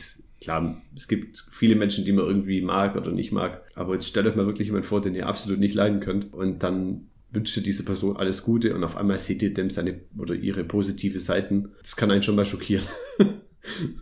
klar, 0.46 0.80
es 0.96 1.08
gibt 1.08 1.48
viele 1.52 1.76
Menschen, 1.76 2.06
die 2.06 2.14
man 2.14 2.26
irgendwie 2.26 2.62
mag 2.62 2.96
oder 2.96 3.12
nicht 3.12 3.32
mag. 3.32 3.64
Aber 3.74 3.94
jetzt 3.94 4.08
stellt 4.08 4.28
euch 4.28 4.36
mal 4.36 4.46
wirklich 4.46 4.68
jemand 4.68 4.86
vor, 4.86 5.02
den 5.02 5.16
ihr 5.16 5.26
absolut 5.26 5.60
nicht 5.60 5.74
leiden 5.74 6.02
könnt. 6.02 6.32
Und 6.34 6.62
dann 6.62 7.08
wünscht 7.32 7.58
ihr 7.58 7.64
dieser 7.64 7.84
Person 7.84 8.16
alles 8.16 8.44
Gute 8.44 8.76
und 8.76 8.84
auf 8.84 8.96
einmal 8.96 9.20
seht 9.20 9.42
ihr 9.42 9.56
dem 9.56 9.72
seine 9.72 10.02
oder 10.16 10.36
ihre 10.36 10.64
positive 10.64 11.20
Seiten. 11.20 11.70
Das 11.82 11.96
kann 11.96 12.12
einen 12.12 12.22
schon 12.22 12.36
mal 12.36 12.46
schockieren. 12.46 12.86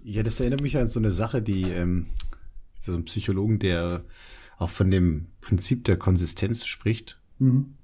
ja, 0.04 0.22
das 0.22 0.42
erinnert 0.42 0.62
mich 0.62 0.76
an 0.76 0.90
so 0.90 1.00
eine 1.00 1.12
Sache, 1.12 1.42
die 1.42 1.64
ähm, 1.64 2.08
so 2.78 2.94
ein 2.94 3.06
Psychologen, 3.06 3.60
der 3.60 4.04
auch 4.58 4.70
von 4.70 4.92
dem 4.92 5.28
Prinzip 5.40 5.86
der 5.86 5.96
Konsistenz 5.96 6.66
spricht. 6.66 7.18
Mhm. 7.40 7.76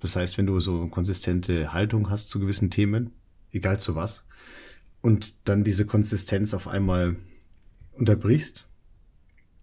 Das 0.00 0.16
heißt, 0.16 0.38
wenn 0.38 0.46
du 0.46 0.58
so 0.58 0.80
eine 0.80 0.90
konsistente 0.90 1.74
Haltung 1.74 2.08
hast 2.08 2.30
zu 2.30 2.40
gewissen 2.40 2.70
Themen, 2.70 3.10
egal 3.52 3.78
zu 3.78 3.94
was, 3.94 4.24
und 5.02 5.34
dann 5.44 5.64
diese 5.64 5.84
Konsistenz 5.84 6.54
auf 6.54 6.66
einmal 6.66 7.16
unterbrichst, 7.92 8.66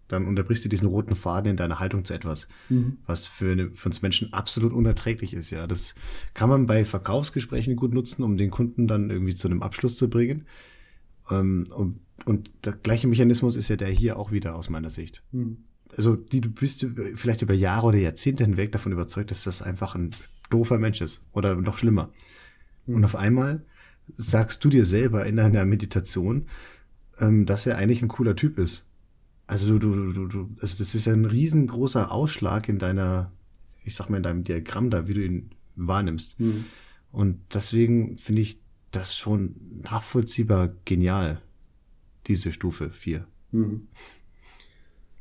dann 0.07 0.25
unterbrichst 0.25 0.63
du 0.63 0.69
diesen 0.69 0.87
roten 0.87 1.15
Faden 1.15 1.51
in 1.51 1.57
deiner 1.57 1.79
Haltung 1.79 2.05
zu 2.05 2.13
etwas, 2.13 2.47
mhm. 2.69 2.97
was 3.05 3.25
für, 3.25 3.51
eine, 3.51 3.71
für, 3.71 3.89
uns 3.89 4.01
Menschen 4.01 4.33
absolut 4.33 4.73
unerträglich 4.73 5.33
ist. 5.33 5.49
Ja, 5.49 5.67
das 5.67 5.95
kann 6.33 6.49
man 6.49 6.65
bei 6.65 6.85
Verkaufsgesprächen 6.85 7.75
gut 7.75 7.93
nutzen, 7.93 8.23
um 8.23 8.37
den 8.37 8.51
Kunden 8.51 8.87
dann 8.87 9.09
irgendwie 9.09 9.35
zu 9.35 9.47
einem 9.47 9.61
Abschluss 9.61 9.97
zu 9.97 10.09
bringen. 10.09 10.45
Ähm, 11.29 11.67
und, 11.75 11.99
und 12.25 12.49
der 12.63 12.73
gleiche 12.73 13.07
Mechanismus 13.07 13.55
ist 13.55 13.69
ja 13.69 13.75
der 13.75 13.89
hier 13.89 14.17
auch 14.17 14.31
wieder 14.31 14.55
aus 14.55 14.69
meiner 14.69 14.89
Sicht. 14.89 15.23
Mhm. 15.31 15.57
Also 15.95 16.15
die, 16.15 16.41
du 16.41 16.49
bist 16.49 16.85
vielleicht 17.15 17.41
über 17.41 17.53
Jahre 17.53 17.87
oder 17.87 17.97
Jahrzehnte 17.97 18.43
hinweg 18.43 18.71
davon 18.71 18.91
überzeugt, 18.91 19.31
dass 19.31 19.43
das 19.43 19.61
einfach 19.61 19.95
ein 19.95 20.11
doofer 20.49 20.77
Mensch 20.77 21.01
ist 21.01 21.21
oder 21.33 21.55
noch 21.55 21.77
schlimmer. 21.77 22.11
Mhm. 22.85 22.95
Und 22.95 23.05
auf 23.05 23.15
einmal 23.15 23.65
sagst 24.15 24.63
du 24.63 24.69
dir 24.69 24.85
selber 24.85 25.25
in 25.25 25.35
deiner 25.35 25.65
Meditation, 25.65 26.47
ähm, 27.19 27.45
dass 27.45 27.65
er 27.65 27.77
eigentlich 27.77 28.01
ein 28.01 28.07
cooler 28.07 28.35
Typ 28.35 28.57
ist. 28.57 28.85
Also 29.47 29.79
du, 29.79 29.79
du, 29.79 30.11
du, 30.11 30.27
du, 30.27 30.49
also 30.61 30.77
das 30.77 30.93
ist 30.93 31.07
ein 31.07 31.25
riesengroßer 31.25 32.11
Ausschlag 32.11 32.67
in 32.67 32.79
deiner, 32.79 33.31
ich 33.83 33.95
sag 33.95 34.09
mal, 34.09 34.17
in 34.17 34.23
deinem 34.23 34.43
Diagramm 34.43 34.89
da, 34.89 35.07
wie 35.07 35.13
du 35.13 35.25
ihn 35.25 35.51
wahrnimmst. 35.75 36.39
Mhm. 36.39 36.65
Und 37.11 37.39
deswegen 37.53 38.17
finde 38.17 38.41
ich 38.41 38.59
das 38.91 39.15
schon 39.15 39.55
nachvollziehbar 39.83 40.73
genial, 40.85 41.41
diese 42.27 42.51
Stufe 42.51 42.89
4. 42.89 43.25
Mhm. 43.51 43.87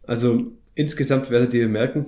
Also 0.02 0.52
insgesamt 0.74 1.30
werdet 1.30 1.54
ihr 1.54 1.68
merken, 1.68 2.06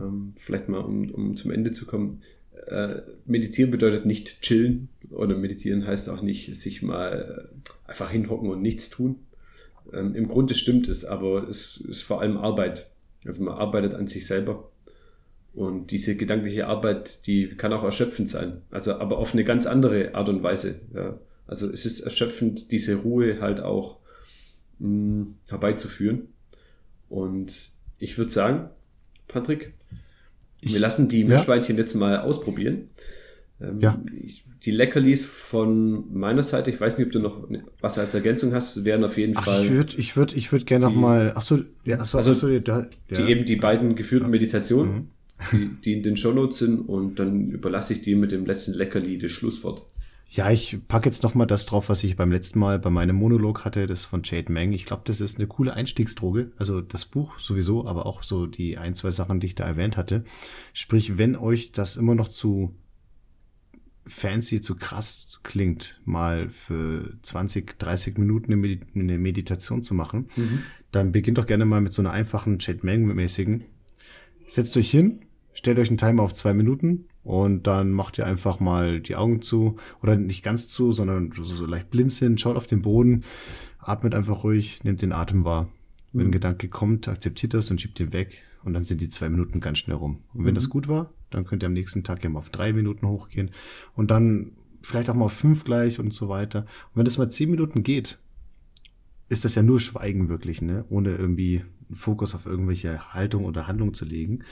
ähm, 0.00 0.32
vielleicht 0.36 0.68
mal 0.68 0.78
um, 0.78 1.10
um 1.10 1.36
zum 1.36 1.50
Ende 1.50 1.72
zu 1.72 1.86
kommen, 1.86 2.20
äh, 2.66 3.02
meditieren 3.24 3.70
bedeutet 3.70 4.06
nicht 4.06 4.42
chillen 4.42 4.88
oder 5.10 5.36
meditieren 5.36 5.86
heißt 5.86 6.08
auch 6.08 6.22
nicht 6.22 6.56
sich 6.56 6.82
mal 6.82 7.48
einfach 7.86 8.10
hinhocken 8.10 8.50
und 8.50 8.62
nichts 8.62 8.90
tun. 8.90 9.16
Ähm, 9.92 10.14
Im 10.14 10.28
Grunde 10.28 10.54
stimmt 10.54 10.88
es, 10.88 11.04
aber 11.04 11.48
es 11.48 11.76
ist 11.76 12.02
vor 12.02 12.20
allem 12.20 12.36
Arbeit. 12.36 12.90
Also 13.24 13.42
man 13.44 13.54
arbeitet 13.54 13.94
an 13.94 14.06
sich 14.06 14.26
selber. 14.26 14.70
Und 15.54 15.90
diese 15.90 16.16
gedankliche 16.16 16.66
Arbeit, 16.66 17.26
die 17.26 17.48
kann 17.48 17.72
auch 17.72 17.82
erschöpfend 17.82 18.28
sein. 18.28 18.60
Also 18.70 18.94
aber 18.96 19.18
auf 19.18 19.32
eine 19.32 19.44
ganz 19.44 19.66
andere 19.66 20.14
Art 20.14 20.28
und 20.28 20.42
Weise. 20.42 20.80
Ja. 20.94 21.18
Also 21.46 21.70
es 21.70 21.86
ist 21.86 22.00
erschöpfend, 22.00 22.72
diese 22.72 22.96
Ruhe 22.96 23.40
halt 23.40 23.60
auch 23.60 23.98
mh, 24.80 25.28
herbeizuführen. 25.46 26.28
Und 27.08 27.70
ich 27.98 28.18
würde 28.18 28.30
sagen, 28.30 28.68
Patrick, 29.28 29.72
Ich- 30.66 30.74
wir 30.74 30.80
lassen 30.80 31.08
die 31.08 31.20
ja. 31.22 31.28
Meerschweinchen 31.28 31.76
jetzt 31.76 31.94
mal 31.94 32.18
ausprobieren. 32.20 32.88
Ähm, 33.60 33.80
Ja. 33.80 34.00
ich, 34.24 34.44
die 34.64 34.70
Leckerlis 34.70 35.24
von 35.24 36.12
meiner 36.12 36.42
Seite, 36.42 36.70
ich 36.70 36.80
weiß 36.80 36.98
nicht, 36.98 37.06
ob 37.06 37.12
du 37.12 37.20
noch 37.20 37.48
was 37.80 37.98
als 37.98 38.14
Ergänzung 38.14 38.52
hast, 38.52 38.84
wären 38.84 39.04
auf 39.04 39.16
jeden 39.16 39.34
Ach, 39.36 39.44
Fall 39.44 39.64
ich 39.64 39.70
würde, 39.70 39.96
ich 39.96 40.16
würde, 40.16 40.34
ich 40.34 40.52
würde 40.52 40.64
gerne 40.64 40.84
noch 40.86 40.92
Die- 40.92 40.98
mal, 40.98 41.32
ach 41.34 41.42
so, 41.42 41.60
ja, 41.84 41.98
ach 42.00 42.06
so, 42.06 42.18
Also, 42.18 42.32
ach 42.32 42.36
so, 42.36 42.58
da, 42.58 42.86
die 43.10 43.14
ja. 43.14 43.26
eben 43.28 43.44
die 43.46 43.56
beiden 43.56 43.94
geführten 43.94 44.28
Meditationen, 44.30 44.92
Mhm. 44.94 45.08
die, 45.52 45.68
die 45.84 45.92
in 45.94 46.02
den 46.02 46.16
Shownotes 46.16 46.58
sind 46.58 46.80
und 46.80 47.18
dann 47.18 47.44
überlasse 47.50 47.92
ich 47.92 48.02
dir 48.02 48.16
mit 48.16 48.32
dem 48.32 48.44
letzten 48.44 48.72
Leckerli 48.74 49.18
das 49.18 49.30
Schlusswort. 49.30 49.82
Ja, 50.28 50.50
ich 50.50 50.76
packe 50.88 51.08
jetzt 51.08 51.22
noch 51.22 51.34
mal 51.34 51.46
das 51.46 51.66
drauf, 51.66 51.88
was 51.88 52.02
ich 52.02 52.16
beim 52.16 52.32
letzten 52.32 52.58
Mal 52.58 52.78
bei 52.78 52.90
meinem 52.90 53.16
Monolog 53.16 53.64
hatte, 53.64 53.86
das 53.86 54.04
von 54.04 54.22
Jade 54.24 54.52
Meng. 54.52 54.72
Ich 54.72 54.84
glaube, 54.84 55.02
das 55.04 55.20
ist 55.20 55.38
eine 55.38 55.46
coole 55.46 55.72
Einstiegsdroge. 55.72 56.52
Also 56.58 56.80
das 56.80 57.04
Buch 57.04 57.38
sowieso, 57.38 57.86
aber 57.86 58.06
auch 58.06 58.22
so 58.22 58.46
die 58.46 58.76
ein, 58.76 58.94
zwei 58.94 59.12
Sachen, 59.12 59.40
die 59.40 59.46
ich 59.46 59.54
da 59.54 59.64
erwähnt 59.64 59.96
hatte. 59.96 60.24
Sprich, 60.72 61.16
wenn 61.16 61.36
euch 61.36 61.72
das 61.72 61.96
immer 61.96 62.14
noch 62.14 62.28
zu 62.28 62.74
fancy, 64.06 64.60
zu 64.60 64.76
krass 64.76 65.40
klingt, 65.42 66.00
mal 66.04 66.48
für 66.50 67.16
20, 67.22 67.78
30 67.78 68.18
Minuten 68.18 68.46
eine, 68.46 68.56
Medi 68.56 68.80
eine 68.94 69.18
Meditation 69.18 69.82
zu 69.82 69.94
machen, 69.94 70.28
dann 70.92 71.12
beginnt 71.12 71.38
doch 71.38 71.46
gerne 71.46 71.64
mal 71.64 71.80
mit 71.80 71.92
so 71.92 72.02
einer 72.02 72.12
einfachen 72.12 72.58
Jade 72.60 72.80
Meng-mäßigen. 72.82 73.64
Setzt 74.46 74.76
euch 74.76 74.90
hin, 74.90 75.20
stellt 75.54 75.78
euch 75.78 75.88
einen 75.88 75.98
Timer 75.98 76.22
auf 76.22 76.34
zwei 76.34 76.52
Minuten 76.52 77.06
und 77.26 77.66
dann 77.66 77.90
macht 77.90 78.18
ihr 78.18 78.26
einfach 78.26 78.60
mal 78.60 79.00
die 79.00 79.16
Augen 79.16 79.42
zu 79.42 79.76
oder 80.00 80.14
nicht 80.14 80.44
ganz 80.44 80.68
zu, 80.68 80.92
sondern 80.92 81.32
so, 81.34 81.42
so 81.42 81.66
leicht 81.66 81.90
blinzeln, 81.90 82.38
schaut 82.38 82.56
auf 82.56 82.68
den 82.68 82.82
Boden, 82.82 83.24
atmet 83.80 84.14
einfach 84.14 84.44
ruhig, 84.44 84.84
nehmt 84.84 85.02
den 85.02 85.12
Atem 85.12 85.44
wahr. 85.44 85.68
Wenn 86.12 86.26
ein 86.26 86.32
Gedanke 86.32 86.68
kommt, 86.68 87.08
akzeptiert 87.08 87.52
das 87.52 87.70
und 87.70 87.80
schiebt 87.80 87.98
ihn 87.98 88.12
weg 88.12 88.42
und 88.62 88.74
dann 88.74 88.84
sind 88.84 89.00
die 89.00 89.08
zwei 89.08 89.28
Minuten 89.28 89.60
ganz 89.60 89.78
schnell 89.78 89.96
rum. 89.96 90.20
Und 90.34 90.44
wenn 90.44 90.54
das 90.54 90.70
gut 90.70 90.86
war, 90.86 91.12
dann 91.30 91.44
könnt 91.44 91.64
ihr 91.64 91.66
am 91.66 91.72
nächsten 91.72 92.04
Tag 92.04 92.22
ja 92.22 92.30
mal 92.30 92.38
auf 92.38 92.50
drei 92.50 92.72
Minuten 92.72 93.06
hochgehen 93.08 93.50
und 93.96 94.10
dann 94.10 94.52
vielleicht 94.80 95.10
auch 95.10 95.14
mal 95.14 95.24
auf 95.24 95.32
fünf 95.32 95.64
gleich 95.64 95.98
und 95.98 96.14
so 96.14 96.28
weiter. 96.28 96.60
Und 96.60 96.96
wenn 96.96 97.04
das 97.04 97.18
mal 97.18 97.28
zehn 97.28 97.50
Minuten 97.50 97.82
geht, 97.82 98.18
ist 99.28 99.44
das 99.44 99.56
ja 99.56 99.62
nur 99.62 99.80
Schweigen 99.80 100.28
wirklich, 100.28 100.62
ne? 100.62 100.84
Ohne 100.88 101.16
irgendwie 101.16 101.64
einen 101.88 101.96
Fokus 101.96 102.36
auf 102.36 102.46
irgendwelche 102.46 103.12
Haltung 103.12 103.44
oder 103.44 103.66
Handlung 103.66 103.94
zu 103.94 104.04
legen. 104.04 104.44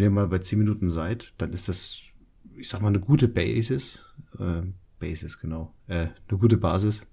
Wenn 0.00 0.06
ihr 0.06 0.10
mal 0.12 0.28
bei 0.28 0.38
10 0.38 0.58
Minuten 0.58 0.88
seid, 0.88 1.34
dann 1.36 1.52
ist 1.52 1.68
das, 1.68 2.00
ich 2.56 2.70
sag 2.70 2.80
mal, 2.80 2.88
eine 2.88 3.00
gute 3.00 3.28
Basis, 3.28 4.02
äh, 4.38 4.62
Basis, 4.98 5.38
genau, 5.38 5.74
äh, 5.88 6.06
eine 6.26 6.38
gute 6.38 6.56
Basis, 6.56 7.06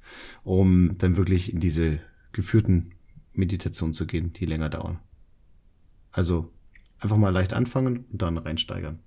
um 0.45 0.97
dann 0.97 1.17
wirklich 1.17 1.51
in 1.51 1.59
diese 1.59 1.99
geführten 2.31 2.93
Meditationen 3.33 3.93
zu 3.93 4.07
gehen, 4.07 4.31
die 4.31 4.45
länger 4.45 4.69
dauern. 4.69 4.99
Also 6.13 6.49
einfach 6.97 7.17
mal 7.17 7.31
leicht 7.31 7.51
anfangen 7.51 8.05
und 8.09 8.21
dann 8.21 8.37
reinsteigern. 8.37 8.99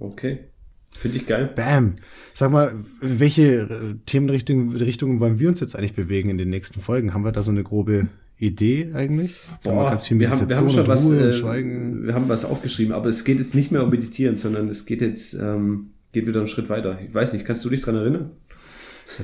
Okay. 0.00 0.48
Finde 0.90 1.18
ich 1.18 1.26
geil. 1.28 1.52
Bam. 1.54 1.98
Sag 2.34 2.50
mal, 2.50 2.84
welche 3.00 3.60
äh, 3.60 3.94
Themenrichtungen 4.06 4.74
Richtungen 4.74 5.20
wollen 5.20 5.38
wir 5.38 5.48
uns 5.50 5.60
jetzt 5.60 5.76
eigentlich 5.76 5.94
bewegen 5.94 6.30
in 6.30 6.38
den 6.38 6.50
nächsten 6.50 6.80
Folgen? 6.80 7.14
Haben 7.14 7.24
wir 7.24 7.30
da 7.30 7.44
so 7.44 7.52
eine 7.52 7.62
grobe 7.62 8.08
Idee 8.38 8.90
eigentlich? 8.94 9.36
Mal, 9.64 9.72
Boah, 9.72 9.96
wir, 10.08 10.30
haben, 10.30 10.48
wir 10.48 10.56
haben 10.56 10.68
schon 10.68 10.86
was, 10.86 11.10
äh, 11.10 11.32
wir 11.42 12.14
haben 12.14 12.28
was 12.28 12.44
aufgeschrieben, 12.44 12.92
aber 12.94 13.08
es 13.08 13.24
geht 13.24 13.38
jetzt 13.38 13.54
nicht 13.54 13.72
mehr 13.72 13.82
um 13.82 13.90
Meditieren, 13.90 14.36
sondern 14.36 14.68
es 14.68 14.86
geht 14.86 15.00
jetzt, 15.02 15.34
ähm, 15.34 15.90
geht 16.12 16.26
wieder 16.26 16.38
einen 16.40 16.48
Schritt 16.48 16.68
weiter. 16.68 16.98
Ich 17.06 17.12
weiß 17.12 17.32
nicht, 17.32 17.44
kannst 17.44 17.64
du 17.64 17.68
dich 17.70 17.82
dran 17.82 17.96
erinnern? 17.96 18.30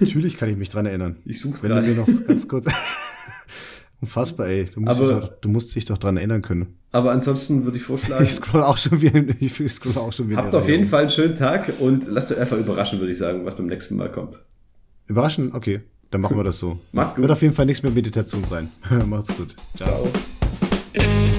Natürlich 0.00 0.36
kann 0.36 0.48
ich 0.48 0.56
mich 0.56 0.70
dran 0.70 0.86
erinnern. 0.86 1.16
Ich 1.24 1.40
such's 1.40 1.62
Wenn 1.62 1.70
du 1.70 1.82
mir 1.82 1.94
noch 1.94 2.08
ganz 2.26 2.48
kurz. 2.48 2.66
Unfassbar, 4.00 4.48
ey. 4.48 4.66
Du 4.74 4.80
musst, 4.80 5.00
Aber- 5.00 5.20
dich 5.20 5.28
doch, 5.28 5.40
du 5.40 5.48
musst 5.48 5.74
dich 5.74 5.84
doch 5.84 5.98
dran 5.98 6.16
erinnern 6.16 6.42
können. 6.42 6.76
Aber 6.92 7.12
ansonsten 7.12 7.64
würde 7.64 7.76
ich 7.78 7.82
vorschlagen, 7.82 8.24
Ich 8.24 8.32
scroll 8.34 8.62
auch 8.62 8.78
schon 8.78 9.00
wieder. 9.00 9.22
Ich 9.40 9.72
scroll 9.72 9.96
auch 9.96 10.12
schon 10.12 10.28
wieder. 10.28 10.38
habt 10.38 10.54
auf 10.54 10.68
jeden 10.68 10.84
Fall 10.84 11.02
einen 11.02 11.10
schönen 11.10 11.34
Tag 11.34 11.72
und 11.80 12.06
lasst 12.08 12.30
euch 12.32 12.38
einfach 12.38 12.58
überraschen, 12.58 12.98
würde 13.00 13.12
ich 13.12 13.18
sagen, 13.18 13.44
was 13.44 13.56
beim 13.56 13.66
nächsten 13.66 13.96
Mal 13.96 14.10
kommt. 14.10 14.38
Überraschend? 15.06 15.54
Okay. 15.54 15.80
Dann 16.14 16.20
machen 16.20 16.36
wir 16.36 16.44
das 16.44 16.60
so. 16.60 16.78
Macht's 16.92 17.16
gut. 17.16 17.22
Wird 17.22 17.32
auf 17.32 17.42
jeden 17.42 17.54
Fall 17.54 17.66
nichts 17.66 17.82
mehr 17.82 17.90
Meditation 17.90 18.44
sein. 18.44 18.70
Macht's 19.06 19.36
gut. 19.36 19.56
Ciao. 19.74 20.06
Ciao. 20.94 21.33